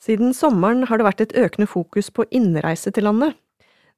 Siden 0.00 0.32
sommeren 0.34 0.86
har 0.88 0.98
det 0.98 1.04
vært 1.04 1.22
et 1.26 1.36
økende 1.36 1.68
fokus 1.68 2.08
på 2.14 2.24
innreise 2.32 2.92
til 2.94 3.04
landet. 3.04 3.36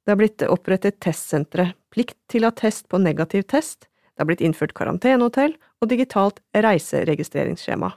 Det 0.03 0.11
har 0.11 0.19
blitt 0.19 0.43
opprettet 0.43 0.99
testsentre, 1.05 1.73
plikt 1.95 2.19
til 2.33 2.47
attest 2.49 2.89
på 2.91 2.99
negativ 2.99 3.47
test, 3.51 3.87
det 3.87 4.25
har 4.25 4.29
blitt 4.29 4.43
innført 4.45 4.75
karantenehotell 4.77 5.55
og 5.81 5.89
digitalt 5.89 6.43
reiseregistreringsskjema. 6.53 7.93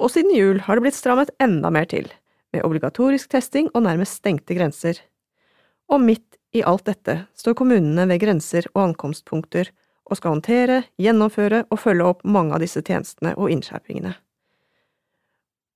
Og 0.00 0.12
siden 0.14 0.32
jul 0.34 0.62
har 0.64 0.78
det 0.78 0.86
blitt 0.86 0.96
strammet 0.96 1.34
enda 1.42 1.70
mer 1.74 1.90
til, 1.90 2.06
med 2.54 2.64
obligatorisk 2.64 3.34
testing 3.34 3.68
og 3.74 3.84
nærmest 3.84 4.22
stengte 4.22 4.56
grenser. 4.56 5.02
Og 5.90 6.00
midt 6.00 6.38
i 6.56 6.62
alt 6.64 6.86
dette 6.88 7.24
står 7.36 7.58
kommunene 7.58 8.06
ved 8.08 8.22
grenser 8.22 8.68
og 8.72 8.86
ankomstpunkter 8.86 9.72
og 10.08 10.18
skal 10.18 10.36
håndtere, 10.36 10.82
gjennomføre 11.00 11.64
og 11.68 11.80
følge 11.80 12.08
opp 12.14 12.24
mange 12.24 12.54
av 12.56 12.62
disse 12.64 12.82
tjenestene 12.84 13.34
og 13.36 13.52
innskjerpingene. 13.52 14.14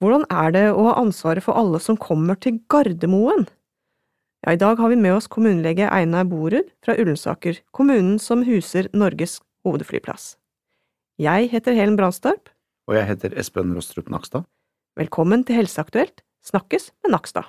Hvordan 0.03 0.27
er 0.29 0.51
det 0.53 0.65
å 0.77 0.83
ha 0.91 0.99
ansvaret 1.01 1.45
for 1.45 1.57
alle 1.57 1.79
som 1.81 1.97
kommer 1.97 2.37
til 2.37 2.59
Gardermoen? 2.69 3.47
Ja, 4.45 4.53
i 4.53 4.61
dag 4.61 4.77
har 4.77 4.93
vi 4.93 4.99
med 5.01 5.15
oss 5.17 5.29
kommunelege 5.33 5.89
Einar 5.89 6.27
Borud 6.29 6.69
fra 6.85 6.99
Ullensaker, 7.01 7.63
kommunen 7.73 8.19
som 8.21 8.45
huser 8.45 8.91
Norges 8.93 9.39
hovedflyplass. 9.65 10.35
Jeg 11.17 11.49
heter 11.55 11.73
Helen 11.79 11.97
Brandstorp. 11.97 12.53
Og 12.87 12.99
jeg 12.99 13.09
heter 13.09 13.41
Espen 13.41 13.73
Rostrup 13.73 14.13
Nakstad. 14.13 14.45
Velkommen 15.01 15.49
til 15.49 15.63
Helseaktuelt, 15.63 16.21
snakkes 16.45 16.91
med 17.01 17.17
Nakstad. 17.17 17.49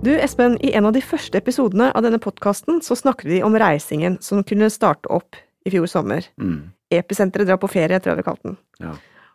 Du 0.00 0.14
Espen, 0.16 0.56
i 0.64 0.72
en 0.72 0.86
av 0.88 0.94
de 0.96 1.00
første 1.04 1.36
episodene 1.36 1.90
av 1.92 2.00
denne 2.06 2.16
podkasten 2.22 2.78
så 2.80 2.96
snakker 2.96 3.28
vi 3.28 3.42
om 3.44 3.52
reisingen 3.60 4.14
som 4.24 4.40
kunne 4.48 4.70
starte 4.72 5.10
opp 5.12 5.36
i 5.68 5.72
fjor 5.74 5.90
sommer. 5.92 6.24
Mm. 6.40 6.70
Episenteret 6.96 7.50
drar 7.50 7.58
på 7.60 7.68
ferie, 7.68 7.98
tror 8.00 8.14
jeg 8.14 8.22
vi 8.22 8.24
kalte 8.24 8.48
den. 8.48 8.56
Ja. 8.80 8.94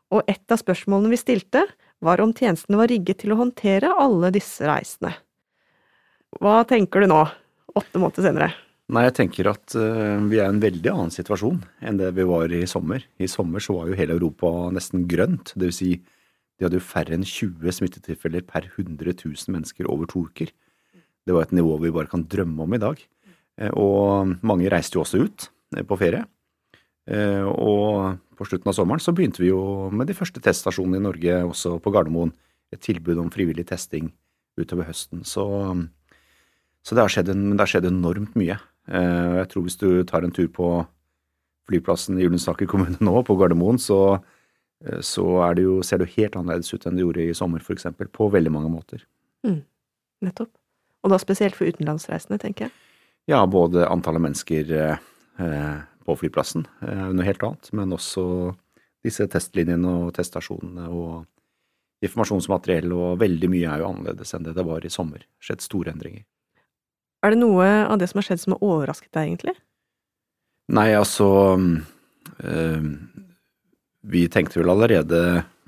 Og 0.09 0.25
et 0.31 0.41
av 0.49 0.57
spørsmålene 0.57 1.13
vi 1.13 1.19
stilte, 1.21 1.61
var 2.01 2.23
om 2.23 2.33
tjenestene 2.33 2.79
var 2.81 2.89
rigget 2.89 3.21
til 3.21 3.35
å 3.35 3.39
håndtere 3.43 3.93
alle 3.93 4.33
disse 4.33 4.65
reisene. 4.65 5.13
Hva 6.41 6.63
tenker 6.65 7.05
du 7.05 7.11
nå, 7.13 7.21
åtte 7.77 8.01
måneder 8.01 8.25
senere? 8.25 8.49
Nei, 8.89 9.05
jeg 9.05 9.15
tenker 9.21 9.51
at 9.53 9.77
uh, 9.77 10.17
vi 10.25 10.41
er 10.41 10.49
i 10.49 10.49
en 10.49 10.65
veldig 10.65 10.91
annen 10.91 11.13
situasjon 11.13 11.61
enn 11.85 12.01
det 12.01 12.09
vi 12.17 12.25
var 12.25 12.49
i 12.49 12.65
sommer. 12.69 13.05
I 13.21 13.29
sommer 13.29 13.61
så 13.61 13.77
var 13.77 13.93
jo 13.93 14.01
hele 14.01 14.17
Europa 14.17 14.49
nesten 14.73 15.05
grønt. 15.09 15.53
Det 15.53 15.69
vil 15.69 15.77
si, 15.77 15.93
de 16.55 16.65
hadde 16.65 16.79
jo 16.79 16.85
færre 16.87 17.15
enn 17.15 17.25
20 17.27 17.73
smittetilfeller 17.79 18.45
per 18.47 18.69
100 18.69 19.11
000 19.25 19.51
mennesker 19.51 19.89
over 19.91 20.07
to 20.07 20.23
uker. 20.29 20.53
Det 21.25 21.33
var 21.35 21.47
et 21.47 21.55
nivå 21.57 21.75
vi 21.81 21.91
bare 21.91 22.11
kan 22.11 22.23
drømme 22.29 22.63
om 22.63 22.75
i 22.77 22.81
dag. 22.81 23.01
Eh, 23.57 23.71
Og 23.73 24.35
mange 24.43 24.69
reiste 24.71 24.95
jo 24.95 25.03
også 25.03 25.23
ut 25.25 25.49
eh, 25.75 25.83
på 25.83 25.97
ferie. 25.99 26.23
Eh, 27.07 27.43
Og 27.43 28.19
på 28.37 28.47
slutten 28.47 28.69
av 28.71 28.75
sommeren 28.77 29.03
så 29.03 29.13
begynte 29.15 29.41
vi 29.43 29.49
jo 29.51 29.89
med 29.91 30.07
de 30.07 30.15
første 30.15 30.39
teststasjonene 30.43 30.99
i 30.99 31.05
Norge, 31.05 31.41
også 31.43 31.79
på 31.81 31.91
Gardermoen. 31.91 32.33
Et 32.71 32.81
tilbud 32.81 33.17
om 33.19 33.31
frivillig 33.31 33.67
testing 33.67 34.11
utover 34.59 34.87
høsten. 34.87 35.23
Så, 35.23 35.43
så 36.83 36.95
det, 36.95 37.01
har 37.03 37.11
skjedd, 37.11 37.31
det 37.31 37.59
har 37.59 37.69
skjedd 37.69 37.87
enormt 37.91 38.35
mye. 38.35 38.57
Jeg 38.87 39.47
tror 39.51 39.63
hvis 39.65 39.79
du 39.79 40.03
tar 40.07 40.25
en 40.25 40.33
tur 40.33 40.47
på 40.51 40.67
flyplassen 41.69 42.19
i 42.19 42.25
Ullensaker 42.27 42.67
kommune 42.69 42.97
nå, 42.99 43.21
på 43.25 43.37
Gardermoen, 43.39 43.79
så, 43.81 44.19
så 45.01 45.23
er 45.45 45.55
det 45.57 45.63
jo, 45.65 45.79
ser 45.85 46.01
det 46.01 46.09
jo 46.09 46.21
helt 46.21 46.35
annerledes 46.35 46.73
ut 46.73 46.83
enn 46.85 46.97
det 46.97 47.05
gjorde 47.05 47.23
i 47.23 47.35
sommer, 47.37 47.63
eksempel, 47.73 48.09
på 48.11 48.27
veldig 48.33 48.51
mange 48.53 48.69
måter. 48.69 49.05
Nettopp. 50.25 50.51
Og 51.05 51.13
da 51.13 51.19
spesielt 51.21 51.57
for 51.57 51.69
utenlandsreisende, 51.69 52.39
tenker 52.41 52.67
jeg. 52.67 52.75
Ja, 53.29 53.43
både 53.49 53.87
antallet 53.89 54.21
mennesker 54.21 54.71
eh, 54.73 55.05
eh, 55.41 55.77
på 56.05 56.17
flyplassen 56.19 56.67
eh, 56.85 57.05
er 57.07 57.13
noe 57.13 57.25
helt 57.25 57.43
annet, 57.45 57.71
men 57.77 57.93
også 57.95 58.25
disse 59.05 59.25
testlinjene 59.29 59.89
og 60.05 60.13
teststasjonene 60.17 60.89
og 60.89 61.25
informasjonsmateriell 62.05 62.93
og 62.93 63.19
veldig 63.21 63.49
mye 63.49 63.69
er 63.69 63.81
jo 63.81 63.89
annerledes 63.91 64.33
enn 64.35 64.45
det 64.45 64.55
det 64.57 64.65
var 64.67 64.85
i 64.85 64.93
sommer. 64.93 65.25
Skjedd 65.41 65.63
store 65.65 65.93
endringer. 65.93 66.25
Er 67.25 67.33
det 67.33 67.41
noe 67.41 67.65
av 67.85 67.97
det 68.01 68.09
som 68.11 68.21
har 68.21 68.27
skjedd 68.27 68.43
som 68.43 68.55
har 68.55 68.65
overrasket 68.65 69.11
deg, 69.13 69.31
egentlig? 69.31 69.55
Nei, 70.73 70.89
altså 70.97 71.29
eh, 72.41 72.89
Vi 74.05 74.27
tenkte 74.29 74.59
vel 74.61 74.71
allerede 74.73 75.19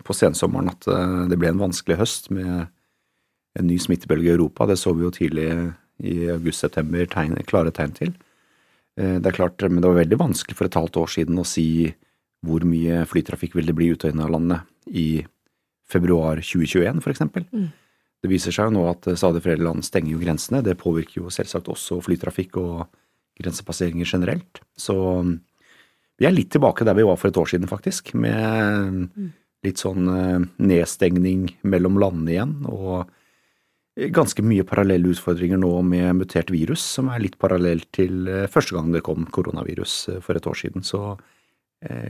på 0.06 0.16
sensommeren 0.16 0.72
at 0.72 0.88
eh, 0.92 1.26
det 1.32 1.40
ble 1.40 1.52
en 1.52 1.62
vanskelig 1.62 1.98
høst 2.00 2.30
med 2.34 2.68
en 3.58 3.68
ny 3.68 3.80
smittebølge 3.82 4.30
i 4.30 4.36
Europa. 4.36 4.68
Det 4.70 4.78
så 4.80 4.94
vi 4.94 5.06
jo 5.06 5.14
tidlig 5.14 5.48
i 6.06 6.28
august-september 6.30 7.10
klare 7.10 7.74
tegn 7.74 7.96
til. 7.98 8.14
Eh, 8.98 9.18
Det 9.18 9.32
er 9.32 9.40
klart, 9.40 9.62
men 9.66 9.82
det 9.82 9.90
var 9.90 10.04
veldig 10.04 10.20
vanskelig 10.22 10.58
for 10.58 10.70
et 10.70 10.78
halvt 10.78 11.02
år 11.02 11.10
siden 11.16 11.42
å 11.42 11.48
si 11.48 11.94
hvor 12.46 12.62
mye 12.62 13.02
flytrafikk 13.10 13.58
vil 13.58 13.66
det 13.66 13.76
bli 13.76 13.90
ut 13.90 14.06
og 14.06 14.14
inn 14.14 14.22
av 14.22 14.30
landet 14.30 14.62
i 14.94 15.26
februar 15.90 16.38
2021, 16.38 17.02
for 17.02 17.12
eksempel. 17.12 17.48
Mm. 17.52 17.72
Det 18.22 18.30
viser 18.30 18.54
seg 18.54 18.70
jo 18.70 18.78
nå 18.78 18.86
at 18.92 19.08
stadig 19.18 19.42
flere 19.42 19.64
land 19.64 19.86
stenger 19.86 20.14
jo 20.14 20.22
grensene. 20.22 20.62
Det 20.62 20.78
påvirker 20.78 21.22
jo 21.22 21.34
selvsagt 21.34 21.70
også 21.72 22.00
flytrafikk 22.06 22.58
og 22.62 22.88
grensepasseringer 23.38 24.06
generelt. 24.10 24.62
Så 24.78 24.96
vi 26.18 26.26
er 26.26 26.34
litt 26.34 26.50
tilbake 26.54 26.86
der 26.88 26.98
vi 26.98 27.06
var 27.06 27.18
for 27.20 27.30
et 27.30 27.38
år 27.38 27.50
siden, 27.52 27.70
faktisk, 27.70 28.14
med 28.18 29.08
litt 29.66 29.82
sånn 29.82 30.10
eh, 30.12 30.44
nedstengning 30.64 31.48
mellom 31.68 31.98
landene 32.02 32.34
igjen, 32.34 32.54
og 32.70 33.08
ganske 34.14 34.44
mye 34.46 34.62
parallelle 34.68 35.10
utfordringer 35.10 35.58
nå 35.58 35.72
med 35.86 36.20
mutert 36.20 36.52
virus, 36.54 36.84
som 36.98 37.10
er 37.10 37.24
litt 37.24 37.38
parallelt 37.42 37.88
til 37.98 38.28
eh, 38.30 38.46
første 38.52 38.78
gang 38.78 38.92
det 38.94 39.02
kom 39.06 39.26
koronavirus 39.34 39.96
eh, 40.14 40.22
for 40.26 40.38
et 40.38 40.48
år 40.50 40.60
siden. 40.66 40.86
Så 40.86 41.16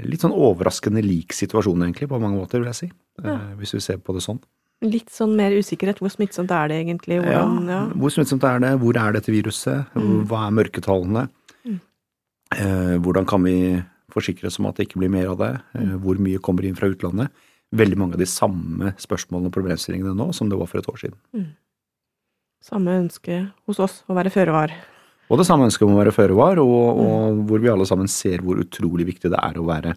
litt 0.07 0.21
sånn 0.23 0.31
overraskende 0.31 1.01
lik 1.03 1.33
situasjon, 1.35 1.81
egentlig, 1.83 2.07
på 2.07 2.15
mange 2.23 2.37
måter, 2.39 2.61
vil 2.61 2.69
jeg 2.71 2.77
si, 2.77 2.87
Ja. 3.19 3.33
hvis 3.59 3.73
vi 3.75 3.81
ser 3.83 3.97
på 3.99 4.13
det 4.15 4.21
sånn. 4.23 4.37
Litt 4.87 5.09
sånn 5.11 5.33
mer 5.35 5.51
usikkerhet. 5.51 5.99
Hvor 5.99 6.13
smittsomt 6.13 6.53
er 6.55 6.69
det 6.71 6.77
egentlig? 6.85 7.17
Hvordan, 7.19 7.67
ja. 7.67 7.81
Hvor 7.91 8.13
smittsomt 8.13 8.45
er 8.47 8.61
det? 8.63 8.69
Hvor 8.79 8.95
er 9.01 9.17
dette 9.17 9.33
viruset? 9.33 9.91
Hva 10.29 10.45
er 10.45 10.55
mørketallene? 10.55 11.25
Mm. 11.67 11.81
Hvordan 13.03 13.27
kan 13.27 13.43
vi 13.43 13.57
forsikre 14.17 14.49
oss 14.49 14.59
om 14.59 14.67
at 14.69 14.75
det 14.79 14.87
ikke 14.89 14.99
blir 15.01 15.13
mer 15.13 15.29
av 15.33 15.37
det? 15.37 15.53
Eh, 15.75 15.81
Mm. 15.85 16.01
hvor 16.03 16.17
mye 16.19 16.39
kommer 16.41 16.65
inn 16.65 16.75
fra 16.75 16.89
utlandet? 16.89 17.29
Veldig 17.75 17.97
mange 17.97 18.13
av 18.13 18.19
de 18.19 18.25
samme 18.25 18.93
spørsmålene 18.97 19.47
og 19.49 19.53
problemstillingene 19.53 20.15
nå 20.15 20.33
som 20.33 20.49
det 20.49 20.57
var 20.57 20.67
for 20.67 20.79
et 20.79 20.87
år 20.87 20.97
siden. 21.01 21.55
Samme 22.63 22.93
ønske 23.03 23.51
hos 23.67 23.79
oss 23.79 24.03
å 24.09 24.15
være 24.15 24.31
føre 24.31 24.51
var. 24.55 24.71
Og 25.29 25.37
det 25.37 25.45
samme 25.45 25.65
ønsket 25.67 25.83
om 25.83 25.95
å 25.95 25.99
være 26.03 26.13
føre 26.15 26.35
var, 26.35 26.57
og, 26.59 26.97
Mm. 26.97 27.05
og 27.05 27.47
hvor 27.47 27.59
vi 27.59 27.67
alle 27.67 27.85
sammen 27.85 28.07
ser 28.07 28.39
hvor 28.39 28.55
utrolig 28.57 29.05
viktig 29.05 29.29
det 29.29 29.39
er 29.43 29.53
å 29.59 29.65
være 29.67 29.95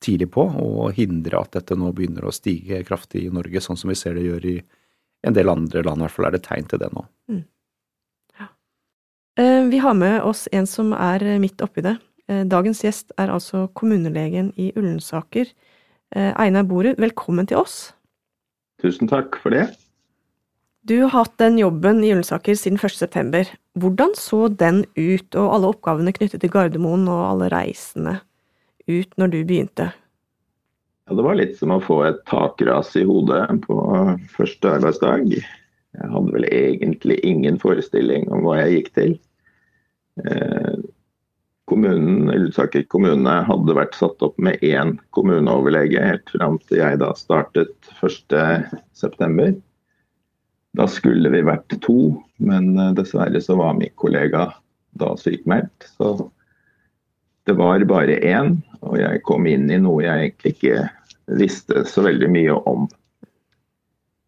tidlig 0.00 0.30
på 0.32 0.42
og 0.56 0.94
hindre 0.94 1.38
at 1.40 1.52
dette 1.52 1.76
nå 1.76 1.92
begynner 1.94 2.22
å 2.24 2.32
stige 2.32 2.82
kraftig 2.84 3.26
i 3.26 3.30
Norge, 3.30 3.60
sånn 3.60 3.76
som 3.78 3.88
vi 3.88 3.94
ser 3.94 4.14
det 4.14 4.24
gjør 4.24 4.44
i 4.46 4.62
en 5.24 5.32
del 5.34 5.48
andre 5.50 5.82
land. 5.84 5.98
I 6.00 6.04
hvert 6.06 6.10
fall 6.10 6.26
er 6.26 6.30
det 6.32 6.42
tegn 6.42 6.66
til 6.66 6.78
det 6.78 6.90
nå. 6.92 7.04
Eh, 9.36 9.64
Vi 9.68 9.78
har 9.78 9.94
med 9.94 10.22
oss 10.22 10.48
en 10.52 10.66
som 10.66 10.92
er 10.92 11.20
midt 11.38 11.62
oppi 11.64 11.80
det. 11.82 11.98
Eh, 12.30 12.44
Dagens 12.46 12.82
gjest 12.84 13.12
er 13.18 13.32
altså 13.32 13.66
kommunelegen 13.78 14.52
i 14.60 14.70
Ullensaker, 14.76 15.46
eh, 16.14 16.32
Einar 16.38 16.66
Borud. 16.68 17.00
Velkommen 17.02 17.48
til 17.48 17.58
oss. 17.58 17.92
Tusen 18.82 19.08
takk 19.08 19.38
for 19.42 19.50
det. 19.50 19.70
Du 20.84 21.00
har 21.02 21.12
hatt 21.14 21.36
den 21.38 21.58
jobben 21.58 22.02
i 22.02 22.10
Ullensaker 22.10 22.54
siden 22.58 22.78
1. 22.78 22.98
september. 22.98 23.46
Hvordan 23.78 24.14
så 24.18 24.48
den 24.48 24.84
ut, 24.96 25.34
og 25.34 25.54
alle 25.54 25.70
oppgavene 25.70 26.12
knyttet 26.12 26.42
til 26.42 26.50
Gardermoen 26.50 27.06
og 27.08 27.26
alle 27.30 27.50
reisene 27.52 28.20
ut 28.88 29.12
når 29.16 29.30
du 29.30 29.44
begynte? 29.46 29.92
Ja, 31.06 31.14
det 31.14 31.24
var 31.24 31.38
litt 31.38 31.54
som 31.58 31.70
å 31.70 31.82
få 31.82 32.02
et 32.08 32.24
takras 32.26 32.96
i 32.98 33.04
hodet 33.06 33.44
på 33.62 33.76
første 34.34 34.74
arbeidsdag. 34.78 35.36
Jeg 35.92 36.10
hadde 36.14 36.34
vel 36.34 36.46
egentlig 36.50 37.20
ingen 37.26 37.58
forestilling 37.62 38.26
om 38.32 38.42
hva 38.46 38.58
jeg 38.62 38.74
gikk 38.76 38.90
til. 38.98 39.14
Eh, 40.26 40.81
Kommunen, 41.70 42.26
Ullensaker 42.32 42.82
kommune 42.90 43.34
hadde 43.46 43.76
vært 43.78 43.94
satt 43.94 44.22
opp 44.24 44.38
med 44.42 44.62
én 44.66 44.96
kommuneoverlege 45.14 46.02
helt 46.02 46.32
fram 46.34 46.58
til 46.66 46.80
jeg 46.82 46.98
da 47.00 47.12
startet 47.16 47.92
1.9. 48.02 49.52
Da 50.78 50.88
skulle 50.88 51.30
vi 51.32 51.42
vært 51.46 51.76
to, 51.84 51.98
men 52.42 52.72
eh, 52.80 52.94
dessverre 52.98 53.40
så 53.44 53.58
var 53.60 53.76
min 53.78 53.92
kollega 54.00 54.48
da 54.98 55.12
sykmeldt. 55.20 55.86
Så 55.98 56.14
det 57.46 57.56
var 57.58 57.84
bare 57.90 58.18
én, 58.24 58.56
og 58.80 58.98
jeg 59.00 59.22
kom 59.28 59.46
inn 59.50 59.70
i 59.70 59.80
noe 59.82 60.02
jeg 60.04 60.26
egentlig 60.26 60.54
ikke 60.56 60.82
visste 61.38 61.84
så 61.88 62.04
veldig 62.06 62.30
mye 62.32 62.58
om. 62.70 62.88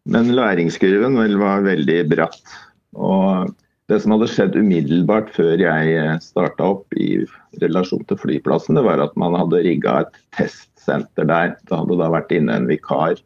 Men 0.05 0.31
læringskurven 0.37 1.17
var 1.41 1.65
veldig 1.65 1.99
bratt. 2.11 2.57
Og 2.93 3.49
det 3.91 3.99
som 4.01 4.15
hadde 4.15 4.27
skjedd 4.31 4.55
umiddelbart 4.57 5.29
før 5.35 5.61
jeg 5.61 6.17
starta 6.23 6.71
opp 6.73 6.95
i 6.97 7.19
relasjon 7.61 8.05
til 8.09 8.17
flyplassen, 8.17 8.77
det 8.77 8.85
var 8.87 9.03
at 9.03 9.13
man 9.19 9.37
hadde 9.37 9.61
rigga 9.67 9.99
et 10.01 10.19
testsenter 10.37 11.27
der. 11.29 11.53
Det 11.69 11.77
hadde 11.77 11.99
da 11.99 12.09
vært 12.13 12.33
inne 12.33 12.57
en 12.57 12.69
vikar, 12.69 13.19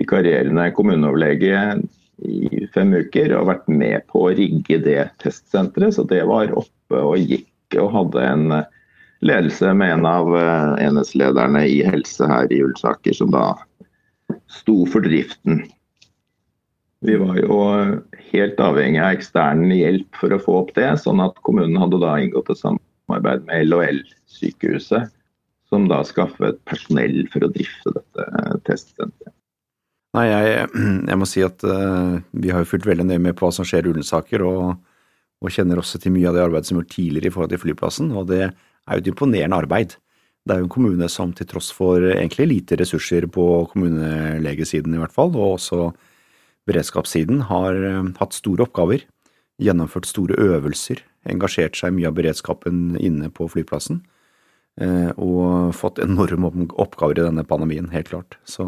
vikarierende 0.00 0.70
kommuneoverlege 0.74 1.62
i 2.26 2.66
fem 2.74 2.94
uker 2.98 3.34
og 3.38 3.48
vært 3.52 3.70
med 3.70 4.06
på 4.10 4.26
å 4.26 4.34
rigge 4.34 4.80
det 4.82 5.06
testsenteret. 5.22 5.94
Så 5.94 6.06
det 6.10 6.24
var 6.26 6.50
oppe 6.58 7.02
og 7.02 7.22
gikk 7.22 7.78
og 7.78 7.92
hadde 7.94 8.26
en 8.26 8.46
ledelse 9.22 9.70
med 9.78 10.00
en 10.00 10.08
av 10.08 10.34
enhetslederne 10.82 11.62
i 11.70 11.78
helse 11.86 12.26
her 12.26 12.50
i 12.50 12.58
Ulsaker, 12.66 13.14
som 13.14 13.30
da 13.34 13.52
sto 14.50 14.82
for 14.90 15.06
driften. 15.06 15.62
Vi 17.02 17.16
var 17.18 17.38
jo 17.40 17.56
helt 18.30 18.60
avhengig 18.62 19.00
av 19.02 19.16
ekstern 19.16 19.64
hjelp 19.74 20.20
for 20.20 20.34
å 20.34 20.40
få 20.42 20.54
opp 20.60 20.70
det, 20.76 20.86
sånn 21.02 21.22
at 21.24 21.34
kommunen 21.42 21.80
hadde 21.80 21.98
da 22.02 22.14
inngått 22.22 22.52
et 22.54 22.60
samarbeid 22.60 23.42
med 23.48 23.66
LHL-sykehuset, 23.66 25.10
som 25.66 25.88
da 25.90 26.02
skaffet 26.06 26.60
personell 26.68 27.24
for 27.32 27.42
å 27.42 27.50
drifte 27.50 27.94
dette 27.96 28.26
testsenteret. 28.68 29.34
Nei, 30.12 30.26
jeg, 30.28 30.68
jeg, 31.08 31.16
må 31.16 31.26
si 31.26 31.42
at 31.42 31.64
uh, 31.64 32.20
vi 32.36 32.52
har 32.52 32.62
jo 32.62 32.68
fulgt 32.68 32.86
veldig 32.86 33.08
nøye 33.08 33.24
med 33.30 33.36
på 33.38 33.46
hva 33.46 33.54
som 33.56 33.66
skjer 33.66 33.88
i 33.88 33.92
Ullensaker, 33.94 34.44
og, 34.44 34.76
og, 35.40 35.50
kjenner 35.50 35.80
også 35.80 35.98
til 36.02 36.12
mye 36.14 36.28
av 36.28 36.36
det 36.36 36.44
arbeidet 36.44 36.68
som 36.68 36.76
er 36.76 36.84
gjort 36.84 36.94
tidligere 36.98 37.30
i 37.30 37.34
forhold 37.34 37.54
til 37.54 37.62
flyplassen, 37.64 38.12
og 38.12 38.28
det 38.30 38.42
er 38.44 38.52
jo 38.92 39.02
et 39.02 39.10
imponerende 39.10 39.58
arbeid. 39.58 39.96
Det 40.44 40.54
er 40.54 40.60
jo 40.60 40.68
en 40.68 40.74
kommune 40.74 41.08
som 41.10 41.32
til 41.34 41.48
tross 41.48 41.72
for 41.74 42.04
egentlig 42.12 42.48
lite 42.50 42.78
ressurser 42.78 43.26
på 43.32 43.48
kommunelegesiden 43.72 44.94
i 44.94 45.00
hvert 45.00 45.14
fall, 45.16 45.32
og 45.32 45.56
også 45.56 45.88
beredskapssiden, 46.68 47.46
har 47.50 47.78
uh, 47.78 48.12
hatt 48.20 48.36
store 48.36 48.66
oppgaver, 48.66 49.06
gjennomført 49.62 50.08
store 50.08 50.38
øvelser, 50.40 51.02
engasjert 51.30 51.78
seg 51.78 51.94
mye 51.94 52.10
av 52.10 52.16
beredskapen 52.18 52.96
inne 52.98 53.30
på 53.34 53.48
flyplassen, 53.52 54.02
uh, 54.82 55.10
og 55.16 55.74
fått 55.78 56.02
enorme 56.02 56.52
oppgaver 56.72 57.20
i 57.20 57.26
denne 57.26 57.46
pandemien, 57.48 57.90
helt 57.94 58.12
klart. 58.12 58.38
Så 58.48 58.66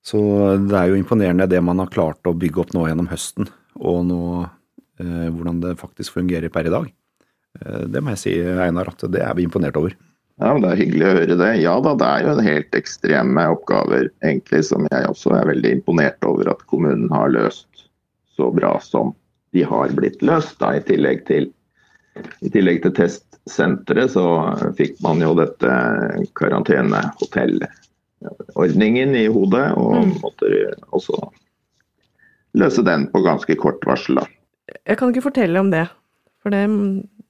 så 0.00 0.20
det 0.56 0.76
er 0.76 0.90
jo 0.90 0.98
imponerende 0.98 1.48
det 1.50 1.60
man 1.64 1.80
har 1.82 1.90
klart 1.92 2.28
å 2.28 2.36
bygge 2.36 2.62
opp 2.62 2.72
nå 2.72 2.86
gjennom 2.88 3.10
høsten, 3.10 3.50
og 3.76 4.04
nå 4.08 4.22
eh, 4.40 5.28
hvordan 5.28 5.60
det 5.64 5.76
faktisk 5.80 6.16
fungerer 6.16 6.52
per 6.52 6.68
i 6.68 6.72
dag. 6.72 6.88
Eh, 7.60 7.82
det 7.92 8.02
må 8.02 8.14
jeg 8.14 8.22
si, 8.22 8.32
Einar, 8.40 8.92
at 8.94 9.04
det 9.12 9.20
er 9.24 9.36
vi 9.36 9.44
imponert 9.44 9.76
over. 9.80 9.96
Ja, 10.40 10.54
Det 10.56 10.70
er 10.70 10.78
hyggelig 10.80 11.04
å 11.04 11.16
høre 11.18 11.34
det. 11.36 11.50
Ja 11.60 11.74
da, 11.84 11.90
det 12.00 12.06
er 12.08 12.22
jo 12.24 12.30
en 12.32 12.46
helt 12.46 12.76
ekstreme 12.78 13.42
oppgaver 13.52 14.06
egentlig 14.24 14.62
som 14.70 14.86
jeg 14.88 15.10
også 15.10 15.34
er 15.36 15.50
veldig 15.52 15.70
imponert 15.76 16.16
over 16.24 16.48
at 16.54 16.62
kommunen 16.70 17.10
har 17.12 17.28
løst 17.34 17.68
så 18.38 18.46
bra 18.56 18.72
som 18.80 19.12
de 19.52 19.62
har 19.68 19.88
blitt 19.98 20.22
løst. 20.24 20.56
Da, 20.62 20.68
i, 20.78 20.82
tillegg 20.86 21.18
til, 21.28 21.44
I 22.40 22.48
tillegg 22.54 22.78
til 22.86 22.94
testsenteret 22.96 24.10
så 24.16 24.24
fikk 24.80 24.94
man 25.04 25.20
jo 25.20 25.36
dette 25.36 25.68
karantenehotellordningen 26.40 29.10
i 29.20 29.28
hodet, 29.28 29.68
og 29.76 30.00
mm. 30.00 30.24
måtte 30.24 30.44
også 30.88 31.20
løse 32.56 32.80
den 32.86 33.10
på 33.12 33.18
ganske 33.28 33.54
kort 33.60 33.84
varsel. 33.86 34.14
Da. 34.22 34.26
Jeg 34.88 34.96
kan 34.96 35.08
ikke 35.12 35.28
fortelle 35.28 35.60
om 35.60 35.68
det, 35.74 35.84
for 36.40 36.48
det, 36.54 36.64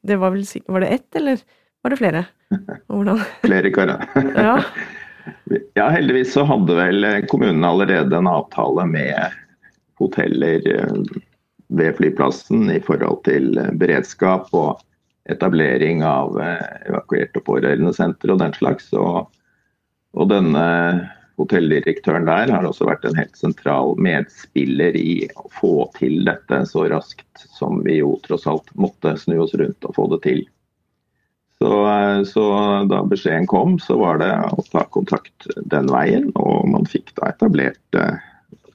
det 0.06 0.16
var 0.22 0.30
vel 0.36 0.44
Var 0.46 0.80
det 0.84 0.90
ett, 0.94 1.10
eller 1.18 1.36
var 1.82 1.90
det 1.90 1.98
flere? 1.98 2.22
Hvordan? 2.86 3.22
flere 3.44 3.70
karer. 3.74 4.04
ja. 4.34 4.56
ja, 5.78 5.88
heldigvis 5.88 6.32
så 6.34 6.44
hadde 6.48 6.76
vel 6.78 7.08
kommunen 7.30 7.64
allerede 7.64 8.16
en 8.16 8.30
avtale 8.30 8.86
med 8.90 9.36
hoteller 10.00 10.64
eh, 10.74 11.02
ved 11.70 11.96
flyplassen 11.98 12.70
i 12.72 12.80
forhold 12.82 13.22
til 13.28 13.52
beredskap 13.78 14.48
og 14.56 14.80
etablering 15.30 16.02
av 16.06 16.40
eh, 16.42 16.88
evakuerte 16.90 17.42
pårørendesentre 17.46 18.34
og 18.34 18.42
den 18.42 18.56
slags. 18.56 18.88
Og 18.96 19.28
og 20.18 20.30
denne 20.30 20.64
hotelldirektøren 21.40 22.26
der 22.28 22.50
har 22.52 22.66
også 22.66 22.88
vært 22.88 23.06
en 23.08 23.18
helt 23.18 23.36
sentral 23.38 23.94
medspiller 24.02 24.96
i 24.98 25.28
å 25.38 25.46
få 25.54 25.74
til 25.96 26.24
dette 26.26 26.64
så 26.68 26.86
raskt 26.90 27.46
som 27.56 27.80
vi 27.86 28.00
jo 28.00 28.16
tross 28.26 28.48
alt 28.50 28.68
måtte 28.74 29.14
snu 29.20 29.38
oss 29.44 29.54
rundt 29.56 29.86
og 29.86 29.96
få 29.96 30.08
det 30.14 30.20
til. 30.26 30.42
Så, 31.60 31.72
så, 32.24 32.44
da 32.88 33.02
beskjeden 33.04 33.46
kom, 33.46 33.74
så 33.78 33.98
var 34.00 34.20
det 34.22 34.30
å 34.56 34.62
ta 34.72 34.86
kontakt 34.94 35.44
den 35.68 35.90
veien, 35.92 36.30
og 36.40 36.64
man 36.72 36.88
fikk 36.88 37.12
da 37.18 37.34
etablert 37.34 37.98
eh, 38.00 38.16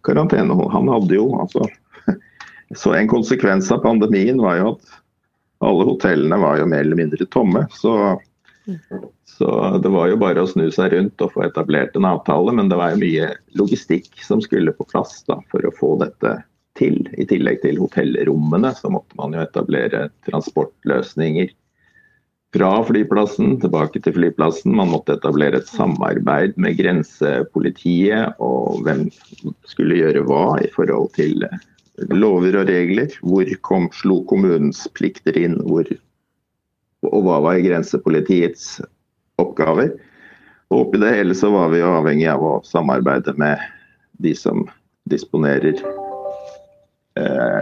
karantene. 0.06 0.54
Han 0.70 0.92
hadde 0.94 1.18
jo 1.18 1.32
altså 1.42 1.66
Så 2.78 2.94
en 2.94 3.10
konsekvens 3.10 3.72
av 3.74 3.82
pandemien 3.82 4.38
var 4.42 4.60
jo 4.60 4.70
at 4.76 4.94
alle 5.66 5.88
hotellene 5.90 6.38
var 6.42 6.60
jo 6.62 6.70
mer 6.70 6.86
eller 6.86 7.00
mindre 7.00 7.26
tomme. 7.34 7.66
Så 7.74 7.96
så 9.26 9.78
det 9.84 9.90
var 9.90 10.10
jo 10.10 10.18
bare 10.18 10.42
å 10.42 10.50
snu 10.50 10.70
seg 10.74 10.94
rundt 10.94 11.22
og 11.22 11.34
få 11.36 11.44
etablert 11.46 11.98
en 11.98 12.08
avtale, 12.10 12.54
men 12.56 12.70
det 12.72 12.80
var 12.80 12.94
jo 12.94 13.02
mye 13.04 13.28
logistikk 13.60 14.24
som 14.26 14.42
skulle 14.42 14.74
på 14.74 14.88
plass 14.90 15.20
da, 15.30 15.38
for 15.52 15.66
å 15.66 15.74
få 15.76 15.92
dette 16.02 16.32
til. 16.80 16.98
I 17.14 17.28
tillegg 17.30 17.62
til 17.62 17.78
hotellrommene 17.82 18.74
så 18.78 18.90
måtte 18.94 19.18
man 19.20 19.36
jo 19.38 19.44
etablere 19.44 20.08
transportløsninger 20.28 21.54
fra 22.56 22.72
flyplassen 22.88 23.58
tilbake 23.60 24.00
til 24.00 24.16
flyplassen. 24.16 24.76
Man 24.78 24.94
måtte 24.94 25.18
etablere 25.18 25.60
et 25.60 25.70
samarbeid 25.72 26.56
med 26.62 26.78
grensepolitiet 26.80 28.40
og 28.44 28.82
hvem 28.86 29.10
skulle 29.68 30.00
gjøre 30.00 30.24
hva 30.28 30.56
i 30.64 30.72
forhold 30.76 31.12
til 31.18 31.44
lover 32.16 32.62
og 32.62 32.72
regler. 32.72 33.12
Hvor 33.22 33.52
kom, 33.68 33.90
slo 33.96 34.22
kommunens 34.30 34.86
plikter 34.96 35.38
inn? 35.40 35.60
Hvor 35.68 35.90
og 37.06 37.26
hva 37.28 37.40
var 37.44 37.62
grensepolitiets 37.62 38.80
oppgaver. 39.42 39.92
Og 40.72 40.88
oppi 40.88 41.02
det 41.02 41.12
hele 41.14 41.36
så 41.38 41.52
var 41.54 41.70
vi 41.74 41.84
jo 41.84 41.92
avhengig 42.00 42.30
av 42.32 42.44
å 42.44 42.54
samarbeide 42.66 43.36
med 43.38 43.62
de 44.24 44.32
som 44.38 44.64
disponerer 45.12 45.76
eh, 47.20 47.62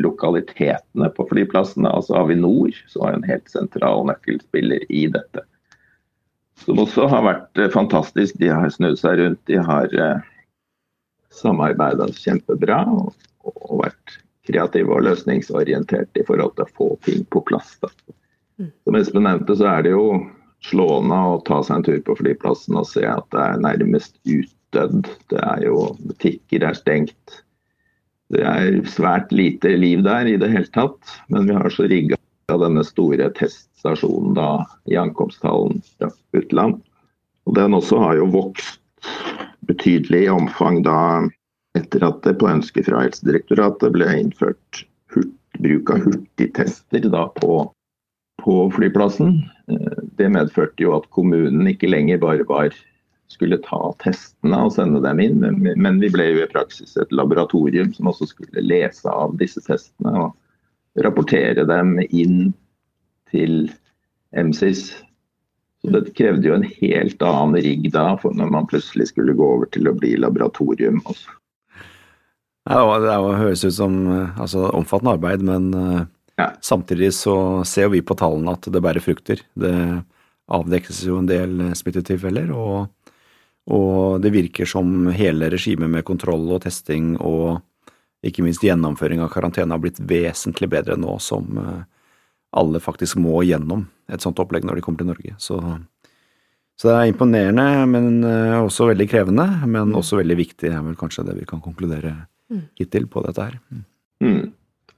lokalitetene 0.00 1.08
på 1.16 1.26
flyplassene, 1.28 1.90
altså 1.90 2.16
Avinor, 2.22 2.72
som 2.88 3.06
er 3.06 3.16
en 3.16 3.26
helt 3.28 3.50
sentral 3.52 4.06
nøkkelspiller 4.08 4.84
i 4.88 5.06
dette. 5.12 5.44
Som 6.64 6.80
også 6.82 7.08
har 7.10 7.24
vært 7.26 7.60
eh, 7.60 7.70
fantastisk. 7.72 8.38
De 8.40 8.50
har 8.52 8.70
snudd 8.72 8.98
seg 9.00 9.18
rundt, 9.20 9.40
de 9.50 9.58
har 9.58 9.92
eh, 9.92 10.28
samarbeida 11.34 12.08
kjempebra 12.16 12.84
og, 12.92 13.12
og, 13.48 13.82
vært 13.82 14.18
kreative 14.46 14.94
og 14.96 15.04
løsningsorienterte 15.06 16.22
i 16.22 16.26
forhold 16.26 16.54
til 16.56 16.66
å 16.66 16.76
få 16.78 16.88
ting 17.06 17.26
på 17.34 17.42
plass. 17.48 17.74
Da. 17.82 17.90
Som 18.84 18.98
Espen 18.98 19.26
nevnte, 19.26 19.56
så 19.58 19.68
er 19.70 19.86
det 19.86 19.94
jo 19.94 20.06
slående 20.66 21.18
å 21.32 21.38
ta 21.46 21.60
seg 21.66 21.80
en 21.80 21.86
tur 21.86 22.02
på 22.06 22.18
flyplassen 22.20 22.78
og 22.78 22.86
se 22.90 23.04
at 23.08 23.26
det 23.34 23.42
er 23.42 23.62
nærmest 23.64 24.18
utdødd. 24.22 25.08
Det 25.32 25.40
er 25.42 25.64
jo 25.66 25.88
Butikker 26.02 26.68
er 26.68 26.78
stengt. 26.78 27.42
Det 28.32 28.42
er 28.48 28.78
svært 28.88 29.32
lite 29.34 29.74
liv 29.76 30.02
der 30.06 30.28
i 30.30 30.38
det 30.40 30.50
hele 30.52 30.70
tatt. 30.72 31.16
Men 31.32 31.48
vi 31.50 31.56
har 31.56 31.72
så 31.72 31.88
rigga 31.90 32.18
denne 32.52 32.84
store 32.84 33.28
teststasjonen 33.36 34.34
da 34.36 34.48
i 34.90 34.96
ankomsthallen 35.00 35.82
fra 35.96 36.10
utland. 36.36 36.80
Og 37.48 37.56
den 37.58 37.76
også 37.76 38.00
har 38.02 38.18
jo 38.20 38.30
vokst 38.32 38.80
betydelig 39.68 40.26
i 40.26 40.32
omfang 40.32 40.82
da 40.86 40.96
etter 41.78 42.04
at 42.04 42.20
det 42.26 42.36
på 42.40 42.50
ønske 42.50 42.84
fra 42.86 43.04
Helsedirektoratet 43.04 43.94
ble 43.94 44.08
innført 44.20 44.82
bruk 45.62 45.92
av 45.92 46.04
hurtigtester 46.06 47.08
da 47.12 47.26
på 47.38 47.64
på 48.42 48.70
flyplassen. 48.74 49.36
Eh, 49.70 49.98
det 50.18 50.30
medførte 50.34 50.82
jo 50.82 50.96
at 50.96 51.08
kommunen 51.14 51.68
ikke 51.70 51.90
lenger 51.90 52.18
bare 52.22 52.46
var 52.48 52.74
skulle 53.30 53.58
ta 53.64 53.80
testene 54.02 54.58
og 54.66 54.74
sende 54.74 55.00
dem 55.04 55.20
inn, 55.22 55.44
men 55.62 56.00
vi 56.02 56.10
ble 56.12 56.28
jo 56.30 56.42
i 56.42 56.50
praksis 56.50 56.96
et 57.00 57.12
laboratorium 57.14 57.92
som 57.96 58.10
også 58.10 58.28
skulle 58.30 58.64
lese 58.64 59.08
av 59.08 59.36
disse 59.40 59.62
testene 59.64 60.12
og 60.26 61.04
rapportere 61.04 61.64
dem 61.68 61.96
inn 62.10 62.52
til 63.32 63.70
MSIS. 64.36 64.90
Så 65.82 65.92
det 65.94 66.12
krevde 66.18 66.46
jo 66.46 66.56
en 66.58 66.68
helt 66.68 67.22
annen 67.26 67.62
rigg 67.64 67.88
da, 67.94 68.12
for 68.20 68.36
når 68.36 68.52
man 68.54 68.68
plutselig 68.70 69.08
skulle 69.10 69.34
gå 69.38 69.48
over 69.56 69.70
til 69.74 69.88
å 69.90 69.96
bli 69.96 70.14
laboratorium. 70.20 71.00
Også. 71.08 71.32
Ja, 72.70 72.84
det 73.02 73.16
høres 73.40 73.64
ut 73.64 73.74
som 73.74 73.96
eh, 74.06 74.40
altså, 74.40 74.68
omfattende 74.76 75.16
arbeid, 75.16 75.42
men 75.46 75.72
eh, 75.74 76.02
ja. 76.40 76.48
Samtidig 76.64 77.10
så 77.14 77.34
ser 77.68 77.90
vi 77.92 78.00
på 78.02 78.16
tallene 78.16 78.54
at 78.56 78.64
det 78.72 78.80
bærer 78.82 79.04
frukter. 79.04 79.42
Det 79.58 79.74
avdekkes 80.52 81.02
jo 81.04 81.18
en 81.20 81.28
del 81.28 81.58
smittetilfeller, 81.76 82.48
og, 82.56 82.88
og 83.70 84.22
det 84.22 84.32
virker 84.34 84.66
som 84.66 85.06
hele 85.14 85.50
regimet 85.52 85.90
med 85.90 86.04
kontroll 86.06 86.48
og 86.50 86.64
testing 86.64 87.14
og 87.20 87.60
ikke 88.26 88.44
minst 88.46 88.62
gjennomføring 88.62 89.22
av 89.22 89.30
karantene 89.34 89.74
har 89.74 89.82
blitt 89.82 90.00
vesentlig 90.06 90.68
bedre 90.70 90.96
nå 90.98 91.16
som 91.22 91.58
eh, 91.58 91.82
alle 92.58 92.82
faktisk 92.82 93.18
må 93.22 93.42
gjennom 93.46 93.86
et 94.12 94.22
sånt 94.22 94.38
opplegg 94.42 94.66
når 94.66 94.78
de 94.78 94.84
kommer 94.84 95.02
til 95.02 95.10
Norge. 95.10 95.34
Så, 95.42 95.58
så 96.78 96.90
det 96.90 96.96
er 96.96 97.10
imponerende, 97.10 97.66
men 97.90 98.22
eh, 98.28 98.58
også 98.60 98.90
veldig 98.92 99.08
krevende. 99.10 99.46
Men 99.64 99.90
mm. 99.90 99.96
også 99.98 100.20
veldig 100.20 100.38
viktig, 100.38 100.70
er 100.70 100.84
vel 100.84 100.98
kanskje 101.00 101.26
det 101.30 101.38
vi 101.40 101.48
kan 101.48 101.62
konkludere 101.64 102.14
mm. 102.52 102.66
hittil 102.78 103.08
på 103.10 103.24
dette 103.26 103.48
her. 103.48 103.60
Mm. 103.70 103.86
mm. 104.26 104.42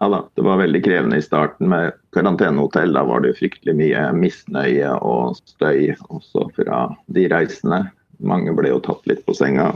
Ja 0.02 0.08
da, 0.10 0.18
det 0.36 0.42
var 0.42 0.58
veldig 0.58 0.80
krevende 0.84 1.16
i 1.20 1.24
starten 1.24 1.68
med 1.70 1.94
karantenehotell. 2.12 2.92
Da 2.96 3.04
var 3.06 3.22
det 3.24 3.36
fryktelig 3.38 3.76
mye 3.78 4.08
misnøye 4.18 4.90
og 5.06 5.38
støy 5.38 5.94
også 6.10 6.48
fra 6.58 6.80
de 7.14 7.28
reisende. 7.30 7.84
Mange 8.24 8.54
ble 8.56 8.72
jo 8.72 8.82
tatt 8.84 9.06
litt 9.10 9.24
på 9.26 9.34
senga. 9.36 9.72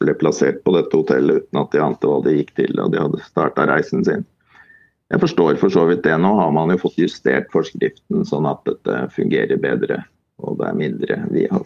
ble 0.00 0.14
plassert 0.20 0.62
på 0.64 0.74
dette 0.76 0.96
hotellet 0.96 1.44
uten 1.44 1.60
at 1.60 1.72
de 1.72 1.82
ante 1.82 2.08
hva 2.10 2.22
de 2.24 2.34
gikk 2.38 2.54
til 2.58 2.74
da 2.76 2.88
de 2.92 3.00
hadde 3.00 3.22
starta 3.24 3.66
reisen 3.70 4.04
sin. 4.04 4.26
Jeg 5.12 5.22
forstår 5.22 5.58
for 5.60 5.70
så 5.70 5.84
vidt 5.86 6.02
det. 6.04 6.16
Nå 6.18 6.32
har 6.40 6.50
man 6.54 6.72
jo 6.74 6.80
fått 6.82 6.98
justert 6.98 7.48
forskriften 7.54 8.26
sånn 8.26 8.48
at 8.50 8.64
dette 8.66 9.06
fungerer 9.14 9.60
bedre 9.62 10.02
og 10.44 10.58
det 10.60 10.68
er 10.68 10.76
mindre 10.76 11.18
har, 11.52 11.64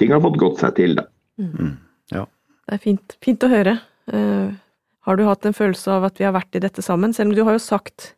Ting 0.00 0.14
har 0.14 0.22
fått 0.24 0.38
gått 0.40 0.62
seg 0.62 0.76
til, 0.78 0.96
da. 0.96 1.06
Mm. 1.40 1.74
Ja. 2.14 2.24
Det 2.66 2.76
er 2.76 2.82
fint, 2.82 3.16
fint 3.24 3.44
å 3.44 3.50
høre. 3.52 3.76
Uh, 4.10 4.52
har 5.04 5.18
du 5.18 5.26
hatt 5.26 5.44
en 5.48 5.56
følelse 5.56 5.92
av 5.92 6.06
at 6.08 6.20
vi 6.20 6.26
har 6.26 6.34
vært 6.36 6.56
i 6.56 6.62
dette 6.62 6.84
sammen? 6.84 7.12
Selv 7.16 7.32
om 7.32 7.36
du 7.36 7.42
har 7.44 7.56
jo 7.56 7.62
sagt 7.62 8.14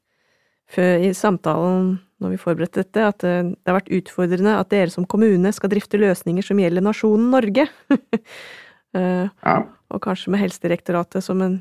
før 0.72 1.04
i 1.08 1.12
samtalen 1.16 1.96
når 2.22 2.34
vi 2.34 2.40
forberedte 2.40 2.84
dette, 2.84 3.02
at 3.02 3.24
uh, 3.26 3.50
det 3.50 3.70
har 3.70 3.80
vært 3.80 3.92
utfordrende 3.98 4.54
at 4.58 4.70
dere 4.72 4.92
som 4.94 5.08
kommune 5.08 5.50
skal 5.54 5.72
drifte 5.72 6.00
løsninger 6.00 6.46
som 6.46 6.60
gjelder 6.62 6.84
nasjonen 6.84 7.32
Norge. 7.34 7.66
uh, 7.92 9.26
ja. 9.48 9.58
Og 9.92 10.02
kanskje 10.04 10.32
med 10.32 10.44
Helsedirektoratet 10.44 11.24
som 11.26 11.42
en 11.44 11.60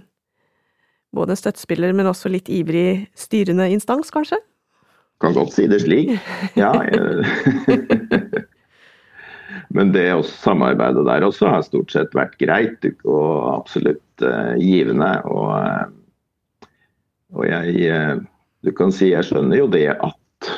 både 1.12 1.34
en 1.34 1.40
støttespiller, 1.40 1.92
men 1.96 2.08
også 2.08 2.32
litt 2.32 2.48
ivrig 2.52 3.08
styrende 3.20 3.68
instans, 3.74 4.12
kanskje? 4.14 4.40
Kan 5.22 5.36
godt 5.36 5.54
si 5.54 5.68
det 5.70 5.82
slik. 5.84 6.16
Ja. 6.58 6.72
Men 9.72 9.92
det 9.92 10.08
samarbeidet 10.08 10.32
samarbeide 10.42 11.04
der 11.08 11.26
også 11.28 11.52
har 11.52 11.62
stort 11.64 11.92
sett 11.94 12.16
vært 12.16 12.38
greit 12.42 12.86
og 13.04 13.52
absolutt 13.54 14.24
uh, 14.24 14.56
givende. 14.60 15.12
Og, 15.32 15.52
uh, 15.52 16.68
og 17.36 17.46
jeg 17.48 17.92
uh, 17.92 18.24
Du 18.66 18.72
kan 18.78 18.94
si 18.94 19.12
jeg 19.12 19.26
skjønner 19.28 19.62
jo 19.62 19.70
det 19.72 19.88
at 19.94 20.52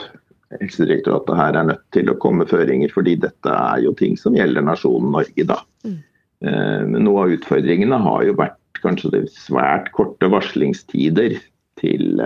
Helsedirektoratet 0.60 1.38
her 1.40 1.58
er 1.58 1.70
nødt 1.72 1.86
til 1.96 2.12
å 2.12 2.18
komme 2.22 2.46
føringer, 2.50 2.92
fordi 2.94 3.16
dette 3.24 3.54
er 3.54 3.84
jo 3.86 3.94
ting 3.98 4.18
som 4.20 4.36
gjelder 4.38 4.66
nasjonen 4.66 5.16
Norge, 5.16 5.46
da. 5.50 5.62
Mm. 5.88 5.96
Men 6.44 7.00
noe 7.08 7.24
av 7.24 7.34
utfordringene 7.38 7.98
har 8.04 8.26
jo 8.28 8.36
vært 8.38 8.82
kanskje 8.84 9.14
det 9.16 9.24
svært 9.32 9.90
korte 9.96 10.28
varslingstider 10.30 11.38
til 11.80 12.22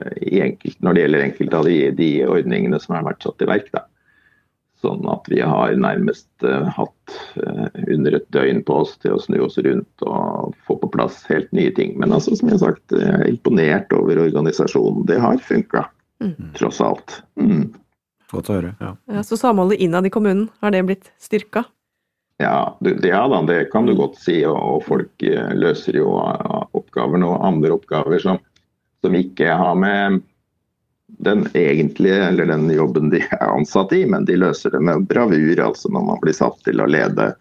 enkelt, 0.00 0.78
når 0.80 0.94
det 0.94 1.04
gjelder 1.04 1.24
enkelte 1.26 1.58
av 1.58 1.68
de, 1.68 1.78
de, 1.98 2.10
ordningene 2.30 2.80
som 2.80 2.96
har 2.96 3.06
vært 3.10 3.26
satt 3.26 3.44
i 3.44 3.50
verk. 3.50 3.68
Da. 3.74 3.84
Sånn 4.82 5.04
at 5.06 5.28
vi 5.30 5.38
har 5.46 5.76
nærmest 5.78 6.26
uh, 6.42 6.66
hatt 6.74 7.16
uh, 7.38 7.68
under 7.86 8.16
et 8.18 8.24
døgn 8.34 8.64
på 8.66 8.80
oss 8.82 8.96
til 9.02 9.14
å 9.14 9.20
snu 9.22 9.38
oss 9.44 9.60
rundt 9.62 10.06
og 10.06 10.56
få 10.66 10.74
på 10.80 10.88
plass 10.90 11.20
helt 11.28 11.52
nye 11.54 11.70
ting. 11.76 11.94
Men 12.02 12.14
altså, 12.16 12.34
som 12.34 12.50
jeg 12.50 12.58
har 12.58 12.64
sagt, 12.72 12.96
jeg 12.96 13.12
er 13.14 13.28
imponert 13.30 13.94
over 13.94 14.24
organisasjonen. 14.24 15.04
Det 15.06 15.20
har 15.22 15.38
funka, 15.46 15.84
mm. 16.24 16.34
tross 16.58 16.82
alt. 16.82 17.20
Mm. 17.38 17.68
Godt 18.32 18.50
å 18.50 18.58
høre. 18.58 18.72
Ja. 18.82 18.90
ja 19.14 19.22
så 19.28 19.38
samholdet 19.38 19.78
innad 19.86 20.08
i 20.08 20.12
kommunen, 20.14 20.48
har 20.64 20.74
det 20.74 20.82
blitt 20.88 21.12
styrka? 21.22 21.62
Ja, 22.42 22.74
det, 22.82 22.96
ja 23.06 23.22
da, 23.30 23.38
det 23.46 23.60
kan 23.70 23.86
du 23.86 23.94
godt 23.94 24.18
si. 24.18 24.40
Og, 24.48 24.58
og 24.58 24.82
folk 24.88 25.28
uh, 25.30 25.54
løser 25.54 26.02
jo 26.02 26.18
oppgaver 26.74 27.22
og 27.22 27.38
andre 27.38 27.78
oppgaver 27.78 28.18
som, 28.26 28.42
som 28.98 29.14
ikke 29.14 29.54
har 29.62 29.78
med 29.78 30.24
den 31.18 31.46
egentlige, 31.54 32.24
eller 32.28 32.46
den 32.46 32.70
jobben 32.70 33.10
de 33.10 33.22
er 33.30 33.46
ansatt 33.46 33.92
i, 33.92 34.04
men 34.06 34.24
de 34.24 34.36
løser 34.40 34.70
det 34.74 34.80
med 34.80 35.06
bravur. 35.10 35.60
altså 35.60 35.90
Når 35.92 36.06
man 36.06 36.20
blir 36.22 36.36
satt 36.36 36.60
til 36.66 36.80
å 36.82 36.88
lede 36.90 37.32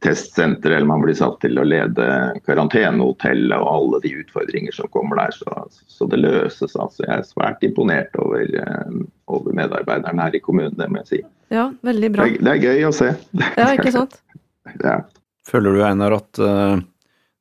testsenter, 0.00 0.70
eller 0.70 0.86
man 0.86 1.02
blir 1.02 1.14
satt 1.18 1.40
til 1.42 1.58
å 1.58 1.64
lede 1.66 2.06
karantenehotellet 2.46 3.56
og 3.58 3.70
alle 3.72 4.00
de 4.04 4.12
utfordringer 4.20 4.74
som 4.74 4.90
kommer 4.94 5.18
der. 5.18 5.34
Så, 5.34 5.64
så 5.90 6.06
det 6.10 6.20
løses. 6.22 6.76
altså. 6.76 7.02
Jeg 7.04 7.14
er 7.16 7.26
svært 7.26 7.64
imponert 7.66 8.14
over, 8.22 8.44
eh, 8.62 9.00
over, 9.26 9.56
medarbeiderne 9.58 10.28
her 10.28 10.38
i 10.38 10.42
kommunen, 10.44 10.76
det 10.78 10.90
må 10.90 11.02
jeg 11.02 11.10
si. 11.10 11.22
Ja, 11.54 11.70
veldig 11.82 12.12
bra. 12.14 12.28
Det, 12.28 12.44
det 12.46 12.54
er 12.54 12.68
gøy 12.68 12.86
å 12.90 12.94
se. 12.94 13.10
Ja, 13.58 13.72
ikke 13.74 13.94
sant? 13.94 14.20
ja. 14.86 15.00
Føler 15.48 15.74
du, 15.74 15.82
Einar, 15.86 16.18
at 16.20 16.42
uh, 16.44 16.76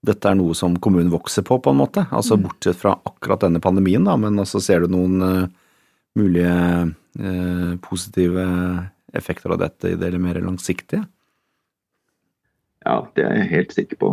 dette 0.05 0.29
er 0.29 0.37
noe 0.37 0.55
som 0.55 0.77
kommunen 0.81 1.11
vokser 1.11 1.45
på, 1.45 1.57
på 1.63 1.73
en 1.73 1.79
måte. 1.79 2.05
Altså 2.13 2.37
mm. 2.37 2.43
Bortsett 2.45 2.79
fra 2.79 2.95
akkurat 3.09 3.43
denne 3.45 3.61
pandemien, 3.63 4.05
da, 4.05 4.15
men 4.19 4.37
også 4.39 4.61
ser 4.63 4.85
du 4.85 4.93
noen 4.93 5.23
uh, 5.23 5.47
mulige 6.17 6.57
uh, 7.19 7.71
positive 7.83 8.45
effekter 9.17 9.55
av 9.55 9.61
dette 9.63 9.93
i 9.93 9.99
det 9.99 10.11
mer 10.21 10.39
langsiktige? 10.43 11.03
Ja, 12.85 13.01
det 13.17 13.25
er 13.25 13.41
jeg 13.41 13.53
helt 13.55 13.73
sikker 13.75 13.99
på. 14.03 14.11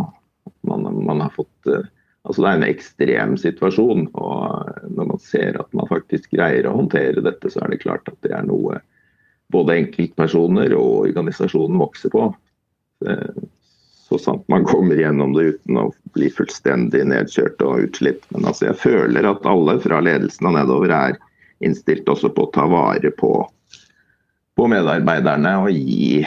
Man, 0.67 0.89
man 1.05 1.21
har 1.25 1.35
fått 1.37 1.71
uh, 1.71 1.85
Altså 2.25 2.41
Det 2.41 2.49
er 2.49 2.57
en 2.57 2.65
ekstrem 2.65 3.33
situasjon. 3.37 4.07
og 4.17 4.69
Når 4.97 5.09
man 5.11 5.19
ser 5.21 5.59
at 5.61 5.75
man 5.77 5.91
faktisk 5.91 6.31
greier 6.33 6.65
å 6.65 6.79
håndtere 6.79 7.21
dette, 7.21 7.51
så 7.53 7.61
er 7.61 7.75
det 7.75 7.83
klart 7.83 8.09
at 8.09 8.17
det 8.25 8.33
er 8.33 8.47
noe 8.49 8.79
både 9.53 9.77
enkeltpersoner 9.83 10.73
og 10.73 11.11
organisasjonen 11.11 11.77
vokser 11.83 12.09
på 12.15 12.31
så 14.15 14.19
sant 14.23 14.45
man 14.49 14.65
kommer 14.65 14.97
gjennom 14.97 15.33
det 15.35 15.43
uten 15.55 15.79
å 15.81 15.89
bli 16.15 16.29
fullstendig 16.31 17.03
nedkjørt 17.11 17.63
og 17.67 17.89
utslitt. 17.89 18.23
Men 18.35 18.47
altså, 18.51 18.69
jeg 18.69 18.81
føler 18.83 19.27
at 19.27 19.47
alle 19.49 19.79
fra 19.83 19.99
ledelsen 20.05 20.51
og 20.51 20.55
nedover 20.59 20.95
er 20.95 21.19
innstilt 21.65 22.09
også 22.11 22.31
på 22.35 22.47
å 22.47 22.53
ta 22.55 22.67
vare 22.71 23.11
på, 23.19 23.33
på 24.55 24.69
medarbeiderne 24.71 25.57
og 25.65 25.75
gi 25.75 26.23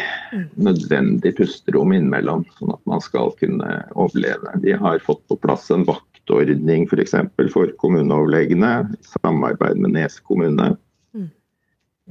nødvendig 0.60 1.36
pusterom 1.38 1.94
innimellom, 1.96 2.44
sånn 2.58 2.76
at 2.76 2.84
man 2.90 3.04
skal 3.04 3.32
kunne 3.40 3.80
overleve. 3.96 4.58
Vi 4.66 4.76
har 4.76 5.00
fått 5.06 5.24
på 5.32 5.40
plass 5.46 5.70
en 5.72 5.88
vaktordning 5.88 6.90
f.eks. 6.90 7.16
For, 7.38 7.54
for 7.54 7.72
kommuneoverlegene 7.80 8.74
i 8.98 9.12
samarbeid 9.14 9.80
med 9.80 9.96
Nes 9.96 10.20
kommune. 10.28 10.74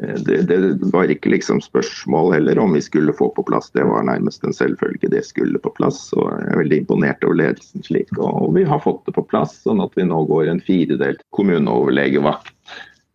Eh, 0.02 0.14
det, 0.14 0.42
det, 0.42 0.78
var 0.80 1.10
ikke 1.10 1.32
liksom 1.32 1.60
spørsmål 1.64 2.34
heller 2.34 2.58
om 2.58 2.74
vi 2.76 2.82
skulle 2.84 3.14
få 3.16 3.30
på 3.36 3.44
plass, 3.48 3.70
det 3.72 3.84
var 3.88 4.04
nærmest 4.04 4.44
en 4.44 4.56
selvfølge 4.56 5.10
det 5.12 5.24
skulle 5.24 5.58
på 5.58 5.72
plass. 5.78 6.12
og 6.12 6.28
Jeg 6.32 6.52
er 6.52 6.62
veldig 6.62 6.80
imponert 6.84 7.24
over 7.24 7.40
ledelsen 7.40 7.86
slik. 7.86 8.12
Og, 8.18 8.54
vi 8.56 8.66
har 8.68 8.82
fått 8.84 9.06
det 9.08 9.16
på 9.16 9.24
plass, 9.30 9.62
sånn 9.64 9.80
at 9.84 9.96
vi 9.96 10.08
nå 10.08 10.24
går 10.28 10.52
en 10.52 10.64
firedelt 10.64 11.22
kommuneoverlegevakt 11.36 12.52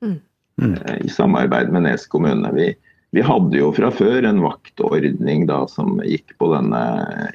mm. 0.05 0.17
eh, 0.63 0.97
i 1.05 1.11
samarbeid 1.11 1.69
med 1.73 1.85
Nes 1.85 2.07
kommune. 2.09 2.49
Vi, 2.57 2.71
vi, 3.13 3.21
hadde 3.27 3.61
jo 3.61 3.69
fra 3.77 3.91
før 3.93 4.25
en 4.25 4.41
vaktordning 4.41 5.45
da 5.51 5.67
som 5.69 6.01
gikk 6.01 6.33
på 6.41 6.49
denne 6.55 6.81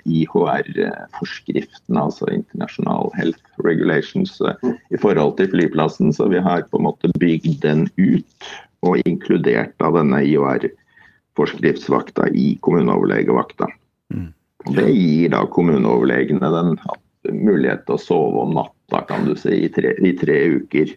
IHR-forskriften, 0.03 1.95
altså 2.01 2.33
International 2.35 3.13
Health 3.15 3.63
Regulations, 3.63 4.41
eh, 4.43 4.71
i 4.91 4.99
forhold 4.99 5.39
til 5.39 5.55
flyplassen, 5.55 6.11
så 6.11 6.27
vi 6.35 6.43
har 6.43 6.67
på 6.67 6.83
en 6.83 6.89
måte 6.91 7.15
bygd 7.21 7.61
den 7.63 7.87
ut 7.95 8.55
og 8.87 9.09
inkludert 9.09 9.83
av 9.85 9.99
denne 9.99 10.23
IOR-forskriftsvakta 10.27 12.31
i 12.35 12.55
kommuneoverlegevakta. 12.65 13.69
Mm. 14.15 14.31
Det 14.77 14.89
gir 14.91 15.35
da 15.35 15.45
kommuneoverlegene 15.53 16.49
den 16.55 16.77
mulighet 17.35 17.87
til 17.87 17.97
å 17.97 18.03
sove 18.03 18.45
om 18.47 18.57
natta 18.57 19.03
kan 19.09 19.27
du 19.27 19.35
si, 19.39 19.65
i 19.67 19.71
tre, 19.73 19.95
i 19.99 20.13
tre 20.19 20.39
uker 20.59 20.93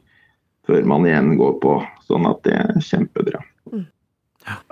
før 0.70 0.86
man 0.90 1.08
igjen 1.08 1.36
går 1.40 1.56
på. 1.64 1.78
Sånn 2.10 2.28
at 2.30 2.44
det 2.46 2.58
er 2.58 2.84
kjempebra. 2.86 3.42
Mm. 3.70 3.88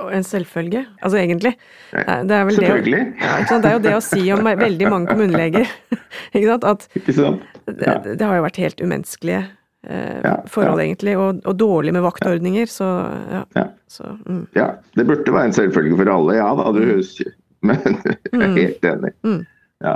Og 0.01 0.13
en 0.15 0.23
selvfølge, 0.25 0.85
altså 1.03 1.19
egentlig. 1.19 1.51
Det 1.91 2.33
er, 2.33 2.45
vel 2.47 2.55
Selvfølgelig. 2.55 3.01
Det, 3.19 3.27
ja, 3.27 3.57
det 3.61 3.69
er 3.69 3.75
jo 3.75 3.81
det 3.83 3.93
å 3.97 4.05
si 4.05 4.23
om 4.33 4.47
veldig 4.47 4.89
mange 4.89 5.11
kommuneleger. 5.11 5.73
ikke 6.35 6.47
sant? 6.47 6.67
At 6.71 6.87
ikke 6.97 7.15
sant? 7.17 7.43
Ja. 7.67 7.97
Det, 8.01 8.15
det, 8.15 8.23
har 8.23 8.39
jo 8.39 8.45
vært 8.47 8.61
helt 8.63 8.81
umenneskelige 8.81 9.43
eh, 9.87 10.19
ja, 10.23 10.35
forhold, 10.49 10.81
egentlig, 10.81 11.17
og, 11.17 11.41
og, 11.45 11.55
dårlig 11.59 11.93
med 11.93 12.05
vaktordninger, 12.05 12.69
så 12.71 12.87
ja. 13.31 13.43
Ja. 13.55 13.67
Så, 13.87 14.17
mm. 14.25 14.47
ja. 14.57 14.71
Det 14.95 15.05
burde 15.05 15.33
være 15.33 15.51
en 15.51 15.57
selvfølge 15.57 15.99
for 15.99 16.13
alle, 16.13 16.37
ja 16.39 16.47
da, 16.57 16.71
du 16.75 16.81
mm. 16.81 16.93
husker. 16.97 17.31
Men 17.65 17.83
jeg 18.05 18.41
er 18.41 18.43
mm. 18.47 18.57
helt 18.57 18.89
enig. 18.91 19.13
Mm. 19.25 19.39
Ja. 19.83 19.95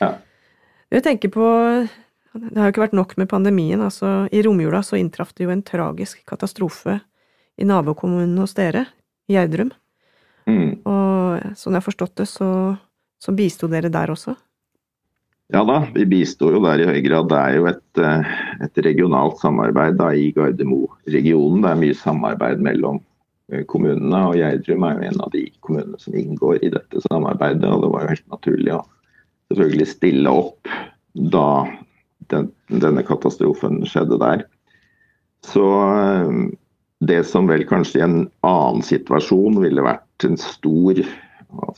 ja. 0.00 0.10
Jeg 0.94 1.02
tenker 1.02 1.32
på 1.34 1.46
Det 2.36 2.58
har 2.60 2.68
jo 2.68 2.74
ikke 2.74 2.84
vært 2.84 2.96
nok 2.98 3.16
med 3.18 3.30
pandemien. 3.30 3.80
altså 3.82 4.28
I 4.32 4.42
romjula 4.46 4.82
så 4.84 4.98
inntraff 5.00 5.32
det 5.34 5.46
jo 5.46 5.54
en 5.54 5.64
tragisk 5.66 6.22
katastrofe 6.28 7.00
i 7.56 7.64
nabokommunen 7.64 8.36
hos 8.38 8.52
dere, 8.54 8.84
Gjerdrum. 9.32 9.70
Mm. 10.46 10.82
Og 10.86 11.56
sånn 11.56 11.74
jeg 11.74 11.80
har 11.80 11.86
forstått 11.86 12.18
det, 12.20 12.28
så, 12.28 12.48
så 13.18 13.32
bisto 13.34 13.70
dere 13.72 13.90
der 13.92 14.12
også? 14.12 14.36
Ja 15.54 15.62
da, 15.62 15.76
vi 15.94 16.02
bistår 16.10 16.56
jo 16.56 16.62
der 16.64 16.80
i 16.82 16.86
høy 16.88 17.00
grad. 17.04 17.28
Det 17.30 17.38
er 17.38 17.56
jo 17.60 17.68
et, 17.70 18.00
eh, 18.02 18.30
et 18.66 18.80
regionalt 18.82 19.38
samarbeid 19.38 19.94
da, 20.00 20.10
i 20.10 20.32
Gardermo-regionen. 20.34 21.62
Det 21.62 21.70
er 21.70 21.82
mye 21.82 21.98
samarbeid 22.00 22.64
mellom 22.66 22.98
eh, 23.52 23.62
kommunene, 23.70 24.24
og 24.26 24.34
Gjerdrum 24.40 24.86
er 24.88 24.96
jo 24.98 25.10
en 25.12 25.22
av 25.22 25.30
de 25.36 25.44
kommunene 25.62 26.02
som 26.02 26.18
inngår 26.18 26.58
i 26.66 26.72
dette 26.74 27.02
samarbeidet. 27.06 27.70
og 27.70 27.84
Det 27.84 27.92
var 27.94 28.02
jo 28.02 28.14
helt 28.16 28.34
naturlig 28.34 28.74
å 28.74 28.82
selvfølgelig 29.52 29.88
stille 29.92 30.34
opp 30.42 30.74
da 31.14 31.48
den, 32.34 32.50
denne 32.82 33.06
katastrofen 33.06 33.84
skjedde 33.86 34.18
der. 34.18 34.42
Så 35.46 35.66
eh, 35.86 36.42
det 37.06 37.22
som 37.30 37.46
vel 37.46 37.62
kanskje 37.70 38.00
i 38.00 38.06
en 38.08 38.18
annen 38.42 38.82
situasjon 38.82 39.62
ville 39.62 39.86
vært 39.86 40.26
en 40.26 40.42
stor 40.42 41.06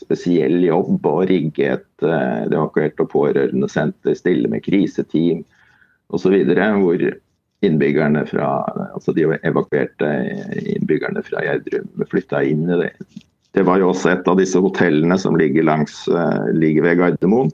spesiell 0.01 0.61
jobb 0.65 1.07
å 1.07 1.17
rigge 1.29 1.73
et 1.77 2.07
eh, 2.07 2.45
evakuert 2.49 3.01
og 3.03 3.11
pårørendesenter, 3.13 4.17
stille 4.19 4.51
med 4.51 4.65
kriseteam 4.67 5.45
osv. 6.15 6.37
Hvor 6.49 7.09
innbyggerne 7.67 8.23
fra, 8.29 8.51
altså 8.95 9.15
de 9.17 9.27
evakuerte 9.43 10.13
innbyggerne 10.77 11.25
fra 11.27 11.43
Gjerdrum 11.43 12.07
flytta 12.11 12.45
inn 12.47 12.69
i 12.71 12.79
det, 12.85 12.93
det 13.57 13.65
var 13.67 13.81
jo 13.81 13.91
også 13.91 14.13
et 14.13 14.29
av 14.31 14.39
disse 14.39 14.61
hotellene 14.63 15.17
som 15.19 15.37
ligger, 15.39 15.67
langs, 15.67 16.05
uh, 16.13 16.47
ligger 16.55 16.85
ved 16.87 17.01
Gardermoen. 17.01 17.51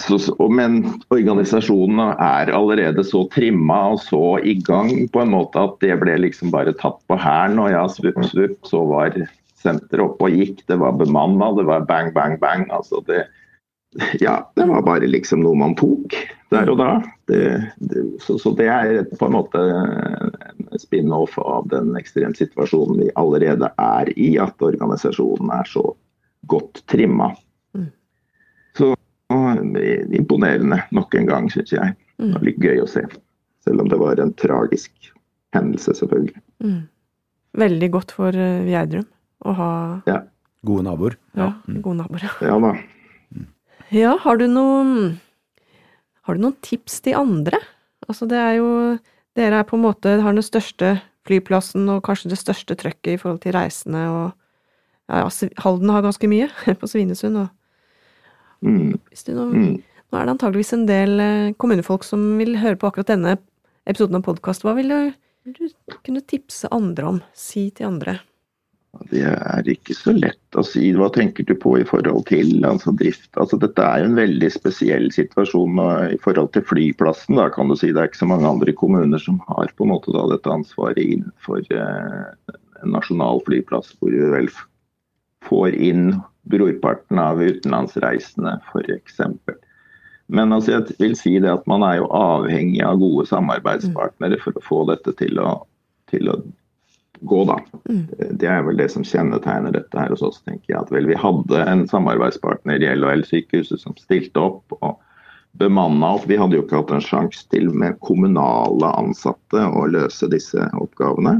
Så, 0.00 0.16
men 0.48 0.78
organisasjonene 1.12 2.14
er 2.24 2.50
allerede 2.56 3.04
så 3.04 3.26
trimma 3.34 3.76
og 3.92 3.98
så 4.00 4.38
i 4.40 4.54
gang 4.64 4.88
på 5.12 5.20
en 5.20 5.34
måte 5.34 5.60
at 5.60 5.76
det 5.84 5.98
ble 6.00 6.14
liksom 6.22 6.48
bare 6.54 6.72
tatt 6.80 6.96
på 7.12 7.18
hælen. 7.20 7.60
Og 7.60 7.68
ja, 7.74 7.82
svupp, 7.92 8.22
svupp, 8.30 8.56
så 8.64 8.80
var 8.88 9.12
senteret 9.62 10.04
oppe 10.04 10.28
og 10.28 10.36
gikk. 10.36 10.64
Det 10.68 10.78
var 10.80 10.98
bemanna, 10.98 11.52
det 11.56 11.66
var 11.68 11.86
bang, 11.88 12.12
bang, 12.14 12.38
bang. 12.42 12.66
Altså 12.74 13.02
det, 13.06 13.24
ja, 14.20 14.50
det 14.54 14.66
var 14.68 14.82
bare 14.82 15.08
liksom 15.10 15.42
noe 15.44 15.58
man 15.58 15.76
tok 15.78 16.16
der 16.52 16.70
og 16.72 16.78
da. 16.80 16.90
Det, 17.28 17.42
det, 17.76 18.04
så, 18.24 18.38
så, 18.40 18.52
det 18.56 18.68
er 18.72 19.02
på 19.18 19.28
en 19.28 19.36
måte 19.36 19.62
en 19.62 20.80
spin-off 20.80 21.38
av 21.40 21.68
den 21.72 21.94
ekstreme 22.00 22.36
situasjonen 22.36 23.04
vi 23.04 23.10
allerede 23.20 23.72
er 23.80 24.12
i, 24.16 24.34
at 24.40 24.64
organisasjonen 24.64 25.52
er 25.54 25.68
så 25.68 25.84
godt 26.50 26.82
trimma. 26.90 27.30
Mm. 27.76 27.90
Så 28.76 28.92
imponerende 30.12 30.82
nok 30.92 31.14
en 31.16 31.28
gang, 31.28 31.50
syns 31.52 31.72
jeg. 31.72 31.96
Det 32.20 32.34
var 32.34 32.46
litt 32.46 32.60
gøy 32.62 32.82
å 32.82 32.90
se. 32.90 33.04
Selv 33.64 33.84
om 33.84 33.88
det 33.88 33.98
var 34.00 34.20
en 34.20 34.34
tragisk 34.40 35.12
hendelse, 35.56 35.94
selvfølgelig. 35.96 36.40
Mm. 36.64 36.82
Veldig 37.60 37.88
godt 37.92 38.14
for 38.16 38.36
uh, 38.36 38.64
Gjerdrum 38.64 39.06
å 39.42 39.56
ha 39.58 39.72
ja. 40.08 40.22
Gode 40.62 40.84
naboer. 40.86 41.16
Ja, 41.34 41.48
gode 41.66 41.96
naboer. 41.98 42.24
Ja 42.38 42.58
da. 42.62 42.76
Ja, 43.92 44.12
har 44.22 44.38
du 44.38 44.46
noen 44.48 45.18
Har 46.22 46.38
du 46.38 46.44
noen 46.44 46.58
tips 46.62 47.00
til 47.02 47.18
andre? 47.18 47.58
Altså, 48.06 48.28
det 48.30 48.38
er 48.38 48.60
jo 48.60 48.68
Dere 49.34 49.62
er 49.62 49.66
på 49.66 49.78
en 49.78 49.86
måte 49.86 50.18
har 50.20 50.36
den 50.36 50.44
største 50.44 51.00
flyplassen 51.26 51.88
og 51.88 52.02
kanskje 52.04 52.32
det 52.32 52.38
største 52.40 52.76
trøkket 52.76 53.14
i 53.14 53.18
forhold 53.20 53.40
til 53.44 53.54
reisende 53.56 54.02
og 54.10 54.32
ja, 55.08 55.28
Halden 55.62 55.92
har 55.92 56.04
ganske 56.04 56.28
mye 56.28 56.48
på 56.80 56.88
Svinesund. 56.90 57.38
og 57.40 57.48
mm. 58.60 58.92
nå, 58.92 59.46
mm. 59.54 59.72
nå, 59.78 60.18
er 60.18 60.26
det 60.28 60.34
antageligvis 60.34 60.74
en 60.76 60.84
del 60.88 61.22
eh, 61.22 61.54
kommunefolk 61.56 62.04
som 62.06 62.22
vil 62.38 62.58
høre 62.60 62.76
på 62.76 62.90
akkurat 62.90 63.14
denne 63.14 63.36
episoden 63.88 64.20
av 64.20 64.26
podkast. 64.26 64.66
Hva 64.66 64.76
vil 64.78 64.92
du, 64.92 64.98
vil 65.48 65.56
du 65.58 65.96
kunne 66.04 66.24
tipse 66.28 66.70
andre 66.72 67.08
om? 67.14 67.22
Si 67.34 67.70
til 67.76 67.88
andre? 67.88 68.18
Det 68.92 69.22
er 69.24 69.68
ikke 69.72 69.94
så 69.96 70.12
lett 70.12 70.56
å 70.58 70.62
si. 70.66 70.90
Hva 70.92 71.08
tenker 71.12 71.46
du 71.48 71.54
på 71.56 71.78
i 71.80 71.84
forhold 71.88 72.26
til 72.28 72.60
altså 72.68 72.92
drift? 72.96 73.30
Altså, 73.40 73.56
dette 73.60 73.80
er 73.80 74.02
jo 74.02 74.10
en 74.10 74.18
veldig 74.18 74.50
spesiell 74.52 75.08
situasjon 75.14 75.80
i 76.12 76.18
forhold 76.20 76.52
til 76.52 76.66
flyplassen. 76.68 77.38
Da, 77.40 77.48
kan 77.54 77.72
du 77.72 77.76
si. 77.78 77.88
Det 77.88 78.02
er 78.02 78.10
ikke 78.10 78.20
så 78.20 78.28
mange 78.28 78.50
andre 78.50 78.76
kommuner 78.76 79.22
som 79.22 79.40
har 79.48 79.72
på 79.78 79.86
en 79.86 79.94
måte 79.94 80.12
da, 80.12 80.26
dette 80.34 80.52
ansvaret 80.52 81.00
innenfor 81.00 81.64
eh, 81.72 82.52
en 82.82 82.94
nasjonal 82.98 83.40
flyplass, 83.48 83.94
hvor 83.96 84.12
vi 84.12 84.28
vel 84.36 84.52
får 85.48 85.72
inn 85.72 86.12
brorparten 86.52 87.20
av 87.22 87.40
utenlandsreisende, 87.40 88.58
f.eks. 88.68 89.20
Men 90.32 90.52
altså, 90.52 90.76
jeg 90.76 90.98
vil 91.00 91.16
si 91.18 91.38
det 91.40 91.50
at 91.52 91.64
man 91.70 91.84
er 91.86 92.02
jo 92.02 92.10
avhengig 92.16 92.82
av 92.84 93.00
gode 93.00 93.24
samarbeidspartnere 93.30 94.38
for 94.42 94.56
å 94.58 94.66
få 94.68 94.84
dette 94.92 95.16
til 95.16 95.40
å, 95.40 95.62
til 96.12 96.28
å 96.28 96.42
gå, 97.28 97.44
da. 97.44 97.58
Mm. 97.88 98.04
Det 98.40 98.48
er 98.48 98.62
vel 98.66 98.78
det 98.80 98.88
som 98.92 99.04
kjennetegner 99.06 99.74
dette 99.74 99.98
her 99.98 100.12
hos 100.12 100.24
oss, 100.26 100.40
tenker 100.46 100.74
jeg. 100.74 100.80
At 100.80 100.92
vel, 100.94 101.08
vi 101.10 101.18
hadde 101.18 101.64
en 101.70 101.86
samarbeidspartner 101.90 102.82
i 102.82 102.92
LHL-sykehuset 102.96 103.82
som 103.82 103.96
stilte 104.00 104.42
opp 104.42 104.76
og 104.80 104.98
bemanna 105.60 106.14
opp. 106.16 106.26
Vi 106.30 106.38
hadde 106.40 106.58
jo 106.58 106.64
ikke 106.64 106.80
hatt 106.80 106.94
en 106.96 107.04
sjanse 107.04 107.44
til 107.52 107.70
med 107.70 108.00
kommunale 108.04 108.92
ansatte 108.98 109.66
å 109.68 109.86
løse 109.92 110.30
disse 110.32 110.66
oppgavene. 110.80 111.38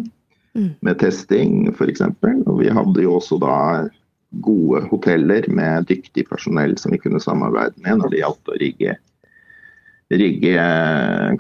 Mm. 0.59 0.75
Med 0.85 1.01
testing 1.01 1.73
f.eks. 1.73 2.05
Og 2.05 2.57
vi 2.61 2.71
hadde 2.73 3.07
jo 3.07 3.17
også 3.19 3.41
da 3.43 3.57
gode 4.45 4.87
hoteller 4.89 5.45
med 5.53 5.89
dyktig 5.91 6.25
personell 6.31 6.77
som 6.81 6.95
vi 6.95 7.01
kunne 7.03 7.21
samarbeide 7.21 7.77
med 7.85 8.01
når 8.01 8.12
det 8.12 8.23
gjaldt 8.23 8.53
å 8.53 8.61
rigge 8.61 8.95
rigge 10.19 10.54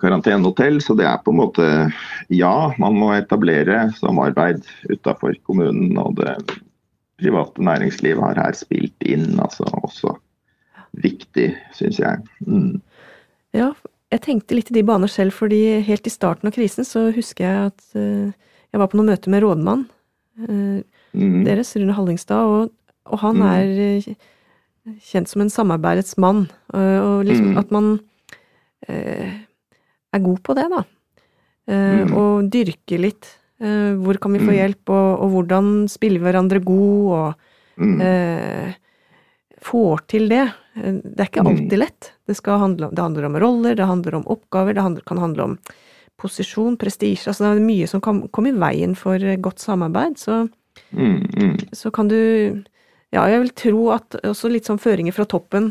karantenehotell. 0.00 0.80
Så 0.82 0.96
det 0.98 1.06
er 1.08 1.20
på 1.24 1.32
en 1.32 1.40
måte 1.40 1.68
ja, 2.32 2.72
man 2.80 2.98
må 2.98 3.12
etablere 3.16 3.86
samarbeid 3.98 4.64
utafor 4.90 5.36
kommunen. 5.46 5.96
Og 6.00 6.16
det 6.20 6.36
private 7.22 7.62
næringslivet 7.62 8.22
har 8.22 8.42
her 8.46 8.58
spilt 8.58 9.06
inn 9.06 9.38
altså 9.40 9.68
også 9.82 10.16
viktig, 11.02 11.52
syns 11.76 12.00
jeg. 12.02 12.20
Mm. 12.46 12.80
Ja, 13.56 13.72
jeg 14.12 14.24
tenkte 14.24 14.56
litt 14.56 14.70
i 14.72 14.76
de 14.76 14.84
baner 14.84 15.08
selv, 15.08 15.32
fordi 15.36 15.80
helt 15.86 16.06
i 16.08 16.12
starten 16.12 16.48
av 16.48 16.56
krisen 16.56 16.84
så 16.88 17.06
husker 17.14 17.46
jeg 17.46 17.70
at 17.70 17.86
uh, 17.96 18.28
jeg 18.72 18.80
var 18.80 18.90
på 18.92 18.98
noen 18.98 19.12
møte 19.12 19.32
med 19.32 19.44
rådmann 19.44 19.86
uh, 20.48 20.80
mm. 21.16 21.40
deres, 21.48 21.72
Rune 21.78 21.96
Hallingstad, 21.96 22.44
og, 22.44 22.72
og 23.08 23.22
han 23.24 23.40
mm. 23.40 23.48
er 23.48 24.96
kjent 25.00 25.30
som 25.30 25.44
en 25.44 25.52
samarbeidets 25.52 26.18
mann. 26.20 26.48
og 26.74 27.24
liksom 27.24 27.52
mm. 27.52 27.58
at 27.60 27.70
man 27.70 27.92
Eh, 27.94 28.11
er 28.88 30.24
god 30.24 30.42
på 30.44 30.56
det, 30.58 30.66
da. 30.72 30.82
Eh, 31.68 32.02
mm. 32.02 32.14
Og 32.18 32.50
dyrke 32.52 32.98
litt. 33.00 33.28
Eh, 33.62 33.92
hvor 34.02 34.18
kan 34.20 34.34
vi 34.34 34.42
få 34.42 34.50
mm. 34.50 34.56
hjelp, 34.58 34.82
og, 34.90 35.10
og 35.24 35.36
hvordan 35.36 35.70
spiller 35.90 36.22
vi 36.22 36.28
hverandre 36.28 36.62
god, 36.66 37.12
og 37.18 37.84
mm. 37.84 38.00
eh, 38.06 38.74
får 39.62 40.04
til 40.10 40.28
det. 40.32 40.46
Det 40.74 41.20
er 41.20 41.30
ikke 41.30 41.44
mm. 41.44 41.52
alltid 41.52 41.78
lett. 41.78 42.10
Det, 42.26 42.38
handle, 42.46 42.90
det, 42.90 43.02
handler 43.02 43.28
om 43.28 43.38
roller, 43.44 43.78
det 43.78 43.88
handler 43.88 44.18
om 44.18 44.26
oppgaver, 44.34 44.74
det 44.74 44.84
handler, 44.84 45.06
kan 45.06 45.22
handle 45.22 45.48
om 45.50 45.56
posisjon, 46.20 46.78
prestisje. 46.78 47.30
Altså 47.30 47.46
det 47.46 47.54
er 47.54 47.66
mye 47.66 47.88
som 47.90 48.02
kan 48.02 48.24
komme 48.34 48.52
i 48.52 48.58
veien 48.58 48.96
for 48.98 49.22
godt 49.42 49.62
samarbeid. 49.62 50.18
Så, 50.20 50.44
mm, 50.90 51.16
mm. 51.30 51.56
så 51.76 51.94
kan 51.94 52.10
du 52.12 52.18
Ja, 53.12 53.26
jeg 53.28 53.42
vil 53.42 53.50
tro 53.52 53.80
at 53.92 54.14
også 54.24 54.48
litt 54.48 54.64
sånn 54.64 54.78
føringer 54.80 55.12
fra 55.12 55.26
toppen 55.28 55.66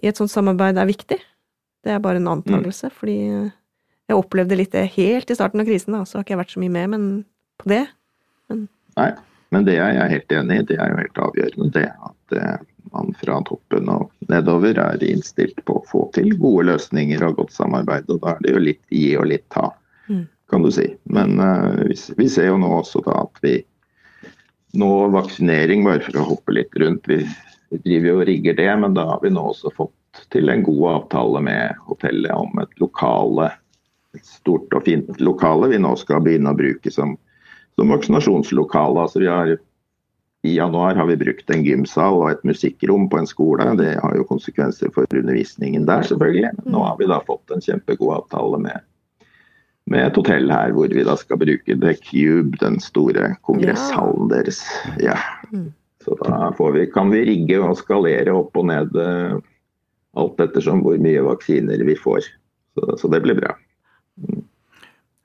i 0.00 0.08
et 0.08 0.16
sånt 0.16 0.32
samarbeid 0.32 0.78
er 0.80 0.88
viktig. 0.88 1.18
Det 1.82 1.92
er 1.92 2.02
bare 2.02 2.20
en 2.20 2.30
antakelse, 2.30 2.88
mm. 2.90 2.96
fordi 2.98 3.18
jeg 4.10 4.18
opplevde 4.18 4.58
litt 4.58 4.74
det 4.74 4.86
helt 4.96 5.30
i 5.30 5.36
starten 5.36 5.62
av 5.62 5.68
krisen, 5.68 5.96
da, 5.96 6.04
så 6.06 6.18
har 6.18 6.26
ikke 6.26 6.36
jeg 6.36 6.42
vært 6.42 6.54
så 6.54 6.62
mye 6.62 6.74
med 6.74 6.90
men, 6.94 7.06
på 7.62 7.70
det. 7.72 7.84
Men... 8.50 8.66
Nei, 8.98 9.10
men 9.54 9.66
det 9.68 9.78
er 9.78 9.96
jeg 9.96 10.12
helt 10.16 10.34
enig 10.38 10.58
i. 10.58 10.66
Det 10.70 10.78
er 10.78 10.92
jo 10.92 11.00
helt 11.00 11.22
avgjørende, 11.26 11.70
det. 11.74 11.88
At 12.08 12.36
eh, 12.38 12.66
man 12.92 13.12
fra 13.20 13.38
toppen 13.48 13.90
og 13.92 14.10
nedover 14.32 14.78
er 14.80 15.04
innstilt 15.06 15.60
på 15.68 15.78
å 15.78 15.86
få 15.88 16.06
til 16.16 16.32
gode 16.40 16.68
løsninger 16.70 17.24
og 17.26 17.38
godt 17.40 17.54
samarbeid. 17.56 18.10
Og 18.12 18.22
da 18.24 18.34
er 18.34 18.44
det 18.44 18.54
jo 18.56 18.64
litt 18.68 18.82
gi 18.92 19.06
og 19.20 19.28
litt 19.32 19.46
ta, 19.54 19.68
mm. 20.08 20.24
kan 20.52 20.66
du 20.66 20.70
si. 20.74 20.88
Men 21.12 21.38
uh, 21.40 21.84
vi, 21.84 21.96
vi, 22.18 22.28
ser 22.32 22.50
jo 22.50 22.58
nå 22.60 22.72
også 22.80 23.04
da 23.06 23.22
at 23.24 23.42
vi 23.44 23.58
nå 24.80 24.92
vaksinering, 25.12 25.84
bare 25.84 26.04
for 26.04 26.20
å 26.20 26.28
hoppe 26.32 26.56
litt 26.56 26.76
rundt, 26.80 27.08
vi, 27.08 27.20
vi 27.72 27.80
driver 27.84 28.08
jo 28.08 28.20
og 28.20 28.28
rigger 28.28 28.56
det, 28.56 28.70
men 28.80 28.96
da 28.96 29.04
har 29.10 29.20
vi 29.24 29.32
nå 29.32 29.44
også 29.52 29.72
fått 29.76 29.92
til 30.32 30.48
en 30.52 30.62
god 30.62 30.86
avtale 30.90 31.40
med 31.44 31.82
hotellet 31.88 32.32
om 32.32 32.62
et 32.62 32.80
lokale, 32.80 33.50
et 34.16 34.24
stort 34.26 34.72
og 34.76 34.84
fint 34.84 35.20
lokale 35.20 35.70
vi 35.72 35.80
nå 35.80 35.94
skal 36.00 36.22
begynne 36.24 36.52
å 36.52 36.58
bruke 36.58 36.92
som, 36.92 37.16
som 37.78 37.92
vaksinasjonslokale. 37.92 39.06
Altså 39.06 39.22
vi 39.22 39.30
har, 39.30 39.54
I 40.44 40.54
januar 40.56 40.98
har 40.98 41.08
vi 41.08 41.18
brukt 41.20 41.50
en 41.54 41.64
gymsal 41.64 42.20
og 42.20 42.30
et 42.30 42.46
musikkrom 42.48 43.08
på 43.08 43.22
en 43.22 43.28
skole. 43.30 43.68
Det 43.80 43.94
har 44.02 44.16
jo 44.18 44.28
konsekvenser 44.28 44.92
for 44.94 45.08
undervisningen 45.16 45.86
der, 45.88 46.04
selvfølgelig. 46.08 46.54
Nå 46.68 46.84
har 46.84 46.98
vi 47.00 47.08
da 47.12 47.22
fått 47.28 47.54
en 47.54 47.64
kjempegod 47.64 48.16
avtale 48.18 48.60
med, 48.66 48.88
med 49.88 50.10
et 50.10 50.18
hotell 50.18 50.52
her 50.52 50.74
hvor 50.76 50.92
vi 50.92 51.06
da 51.08 51.16
skal 51.20 51.40
bruke 51.40 51.78
The 51.78 51.94
Cube, 52.04 52.58
den 52.60 52.80
store 52.84 53.36
kongresshallen 53.48 54.28
deres. 54.34 54.60
Ja. 55.00 55.16
Mm. 55.54 55.70
Så 56.04 56.18
da 56.18 56.50
vi, 56.74 56.84
kan 56.90 57.12
vi 57.14 57.24
rigge 57.24 57.60
og 57.62 57.78
skalere 57.78 58.34
opp 58.34 58.56
og 58.58 58.66
ned 58.66 58.96
eh, 58.98 59.38
alt 60.18 60.40
ettersom 60.44 60.82
hvor 60.84 60.98
mye 61.00 61.24
vaksiner 61.24 61.82
vi 61.86 61.96
får. 61.98 62.28
Så, 62.76 62.96
så 63.00 63.10
det 63.12 63.22
blir 63.24 63.38
bra. 63.38 63.54
Mm. 64.20 64.42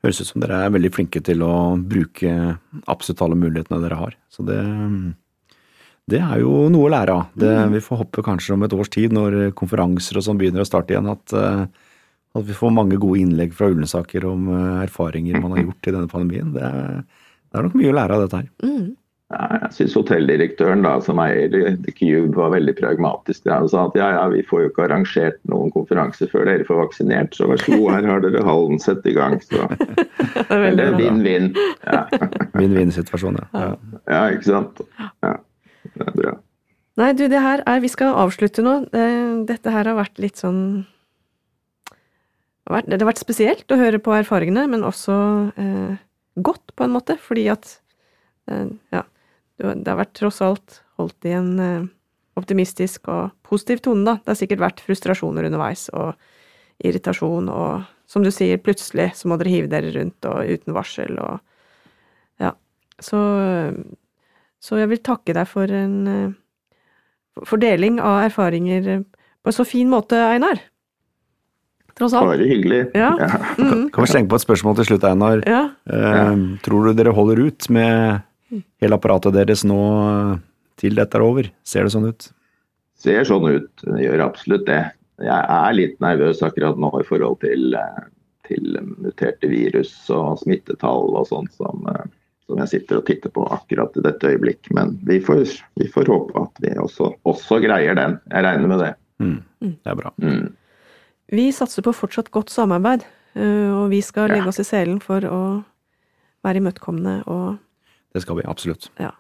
Høres 0.06 0.22
ut 0.22 0.30
som 0.30 0.44
dere 0.44 0.62
er 0.64 0.74
veldig 0.76 0.92
flinke 0.94 1.22
til 1.26 1.42
å 1.44 1.54
bruke 1.80 2.34
absolutt 2.86 3.24
alle 3.26 3.40
mulighetene 3.40 3.82
dere 3.84 4.00
har. 4.00 4.18
Så 4.32 4.46
det, 4.48 4.60
det 6.12 6.22
er 6.22 6.44
jo 6.44 6.68
noe 6.72 6.88
å 6.88 6.94
lære 6.94 7.16
av. 7.18 7.28
Det, 7.34 7.52
mm. 7.52 7.76
vi 7.76 7.84
får 7.84 8.04
håpe 8.04 8.26
kanskje 8.28 8.56
om 8.56 8.66
et 8.68 8.76
års 8.78 8.92
tid, 8.94 9.16
når 9.16 9.40
konferanser 9.58 10.20
og 10.20 10.28
sånn 10.28 10.40
begynner 10.40 10.64
å 10.64 10.70
starte 10.70 10.96
igjen, 10.96 11.10
at, 11.12 11.36
eh, 11.36 11.64
at, 12.38 12.44
vi 12.48 12.56
får 12.56 12.76
mange 12.76 13.00
gode 13.02 13.24
innlegg 13.24 13.56
fra 13.58 13.72
Ullensaker 13.74 14.28
om 14.30 14.52
eh, 14.54 14.84
erfaringer 14.86 15.42
man 15.42 15.58
har 15.58 15.66
gjort 15.66 15.90
i 15.90 15.96
denne 15.98 16.12
pandemien. 16.12 16.54
Det 16.56 16.72
det 17.48 17.60
er 17.60 17.68
nok 17.68 17.78
mye 17.80 17.92
å 17.92 17.96
lære 17.96 18.16
av 18.16 18.24
dette 18.26 18.40
her. 18.42 18.48
Mm. 18.64 18.88
Jeg 19.28 19.74
syns 19.76 19.96
hotelldirektøren 19.98 20.86
da, 20.86 20.94
som 21.04 21.20
eier 21.20 21.52
The 21.52 21.92
Cube 21.92 22.38
var 22.38 22.54
veldig 22.54 22.78
pragmatisk. 22.78 23.50
Han 23.52 23.68
sa 23.68 23.84
at 23.90 23.98
ja, 24.00 24.08
ja, 24.16 24.22
vi 24.32 24.40
får 24.48 24.62
jo 24.62 24.70
ikke 24.70 24.86
arrangert 24.86 25.42
noen 25.52 25.74
konferanser 25.74 26.30
før 26.32 26.48
dere 26.48 26.64
får 26.68 26.80
vaksinert, 26.80 27.36
så 27.36 27.50
vær 27.50 27.60
så 27.60 27.76
god, 27.76 27.90
her 27.98 28.08
har 28.08 28.24
dere 28.24 28.44
hallen, 28.48 28.80
sett 28.80 29.04
i 29.04 29.16
gang. 29.18 29.36
Så. 29.44 29.68
Eller 30.56 30.96
vinn-vinn. 30.96 31.50
Vinn-vinn-situasjon, 32.62 33.42
ja. 33.52 33.66
ja. 34.08 34.22
ikke 34.32 34.48
sant. 34.48 34.80
Ja, 35.26 35.34
det 35.92 36.08
er 36.08 36.16
bra. 36.22 36.34
Nei, 36.98 37.12
du, 37.20 37.26
det 37.30 37.44
her 37.44 37.62
er 37.68 37.84
Vi 37.84 37.92
skal 37.92 38.16
avslutte 38.18 38.64
nå. 38.64 38.78
Dette 39.50 39.76
her 39.76 39.92
har 39.92 40.00
vært 40.00 40.18
litt 40.24 40.40
sånn 40.40 40.62
Det 42.66 42.96
har 42.96 43.06
vært 43.12 43.22
spesielt 43.22 43.70
å 43.70 43.78
høre 43.78 44.00
på 44.02 44.16
erfaringene, 44.16 44.64
men 44.72 44.88
også 44.88 45.20
eh, 45.60 46.00
godt, 46.40 46.74
på 46.80 46.88
en 46.88 46.96
måte, 46.96 47.20
fordi 47.22 47.46
at 47.54 47.76
eh, 48.50 48.72
ja, 48.96 49.04
det 49.58 49.90
har 49.90 50.00
vært 50.00 50.16
tross 50.18 50.42
alt 50.46 50.82
holdt 50.98 51.28
i 51.30 51.34
en 51.38 51.52
eh, 51.62 51.86
optimistisk 52.38 53.10
og 53.10 53.32
positiv 53.48 53.82
tone, 53.86 54.06
da. 54.06 54.18
Det 54.22 54.34
har 54.34 54.40
sikkert 54.40 54.64
vært 54.64 54.84
frustrasjoner 54.86 55.48
underveis 55.50 55.88
og 55.94 56.14
irritasjon 56.86 57.50
og 57.50 57.88
som 58.08 58.24
du 58.24 58.30
sier, 58.32 58.60
plutselig 58.62 59.10
så 59.20 59.28
må 59.28 59.36
dere 59.40 59.52
hive 59.52 59.70
dere 59.72 59.92
rundt 59.96 60.28
og 60.30 60.48
uten 60.48 60.76
varsel 60.78 61.18
og 61.20 61.40
Ja. 62.42 62.54
Så, 63.02 63.18
så 64.62 64.78
jeg 64.80 64.90
vil 64.90 65.02
takke 65.06 65.34
deg 65.36 65.50
for 65.50 65.70
en 65.74 65.98
fordeling 66.06 66.36
for 67.46 67.62
deling 67.62 68.00
av 68.02 68.24
erfaringer 68.26 68.88
på 69.04 69.52
en 69.52 69.54
så 69.54 69.66
fin 69.68 69.90
måte, 69.90 70.18
Einar. 70.18 70.58
Tross 71.98 72.14
alt. 72.14 72.30
Bare 72.30 72.48
hyggelig. 72.50 72.88
Ja. 72.98 73.12
Mm. 73.58 73.90
Kan 73.94 74.04
vi 74.06 74.10
slenge 74.12 74.30
på 74.30 74.38
et 74.38 74.46
spørsmål 74.46 74.76
til 74.80 74.90
slutt, 74.90 75.06
Einar? 75.08 75.42
Ja. 75.50 75.64
Eh, 75.90 76.42
Tror 76.66 76.88
du 76.88 76.98
dere 76.98 77.14
holder 77.16 77.42
ut 77.48 77.70
med 77.74 78.22
hele 78.82 78.96
apparatet 78.98 79.34
deres 79.36 79.64
nå 79.68 79.78
eh, 80.34 80.40
til 80.82 80.96
dette 80.96 81.18
er 81.18 81.26
over? 81.26 81.50
Ser 81.68 81.84
det 81.88 81.94
sånn 81.96 82.10
ut? 82.10 82.30
Ser 82.98 83.26
sånn 83.30 83.46
ut, 83.50 83.72
det 83.86 84.04
gjør 84.06 84.24
absolutt 84.26 84.66
det. 84.70 84.84
Jeg 85.22 85.46
er 85.58 85.74
litt 85.78 85.98
nervøs 86.02 86.44
akkurat 86.46 86.78
nå 86.78 86.92
i 87.02 87.06
forhold 87.08 87.40
til, 87.42 87.74
eh, 87.78 88.04
til 88.48 88.78
muterte 89.02 89.50
virus 89.50 89.92
og 90.14 90.40
smittetall 90.42 91.16
og 91.18 91.28
sånt 91.30 91.54
som, 91.58 91.84
eh, 91.94 92.06
som 92.48 92.62
jeg 92.64 92.72
sitter 92.76 92.98
og 93.02 93.06
titter 93.10 93.34
på 93.34 93.46
akkurat 93.52 93.98
i 93.98 94.06
dette 94.06 94.30
øyeblikk. 94.32 94.72
Men 94.78 94.98
vi 95.04 95.20
får, 95.20 95.58
vi 95.78 95.90
får 95.94 96.08
håpe 96.14 96.42
at 96.42 96.62
vi 96.64 96.74
også, 96.80 97.12
også 97.26 97.60
greier 97.66 97.96
den. 97.98 98.20
Jeg 98.32 98.44
regner 98.46 98.68
med 98.72 98.80
det. 98.86 98.94
Mm. 99.20 99.38
Det 99.84 99.92
er 99.92 99.96
bra. 100.00 100.12
Mm. 100.22 100.54
Vi 101.34 101.50
satser 101.52 101.84
på 101.84 101.92
fortsatt 101.98 102.30
godt 102.32 102.50
samarbeid, 102.54 103.04
og 103.36 103.90
vi 103.92 104.00
skal 104.02 104.30
Ja. 104.30 104.36
legge 104.38 104.48
oss 104.48 104.60
i 104.60 104.64
selen 104.64 105.02
for 105.02 105.20
å 105.28 105.66
være 106.46 106.62
imøtekommende 106.62 107.28
og 107.28 107.58
Det 108.18 108.26
skal 108.26 108.42
vi 108.42 108.50
absolutt. 108.50 108.90
ja. 109.02 109.14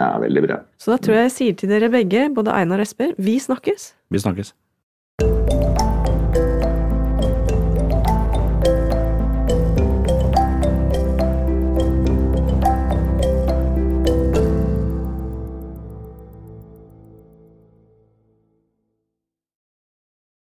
Ja, 0.00 0.14
veldig 0.18 0.40
bra. 0.46 0.56
Så 0.80 0.94
da 0.94 0.96
tror 1.04 1.18
jeg 1.18 1.26
jeg 1.28 1.32
sier 1.34 1.56
til 1.60 1.72
dere 1.72 1.90
begge, 1.92 2.24
både 2.32 2.54
Einar 2.56 2.80
og 2.80 2.88
Esper, 2.88 3.12
vi 3.20 3.36
snakkes! 3.40 3.90
Vi 4.12 4.22
snakkes. 4.24 4.54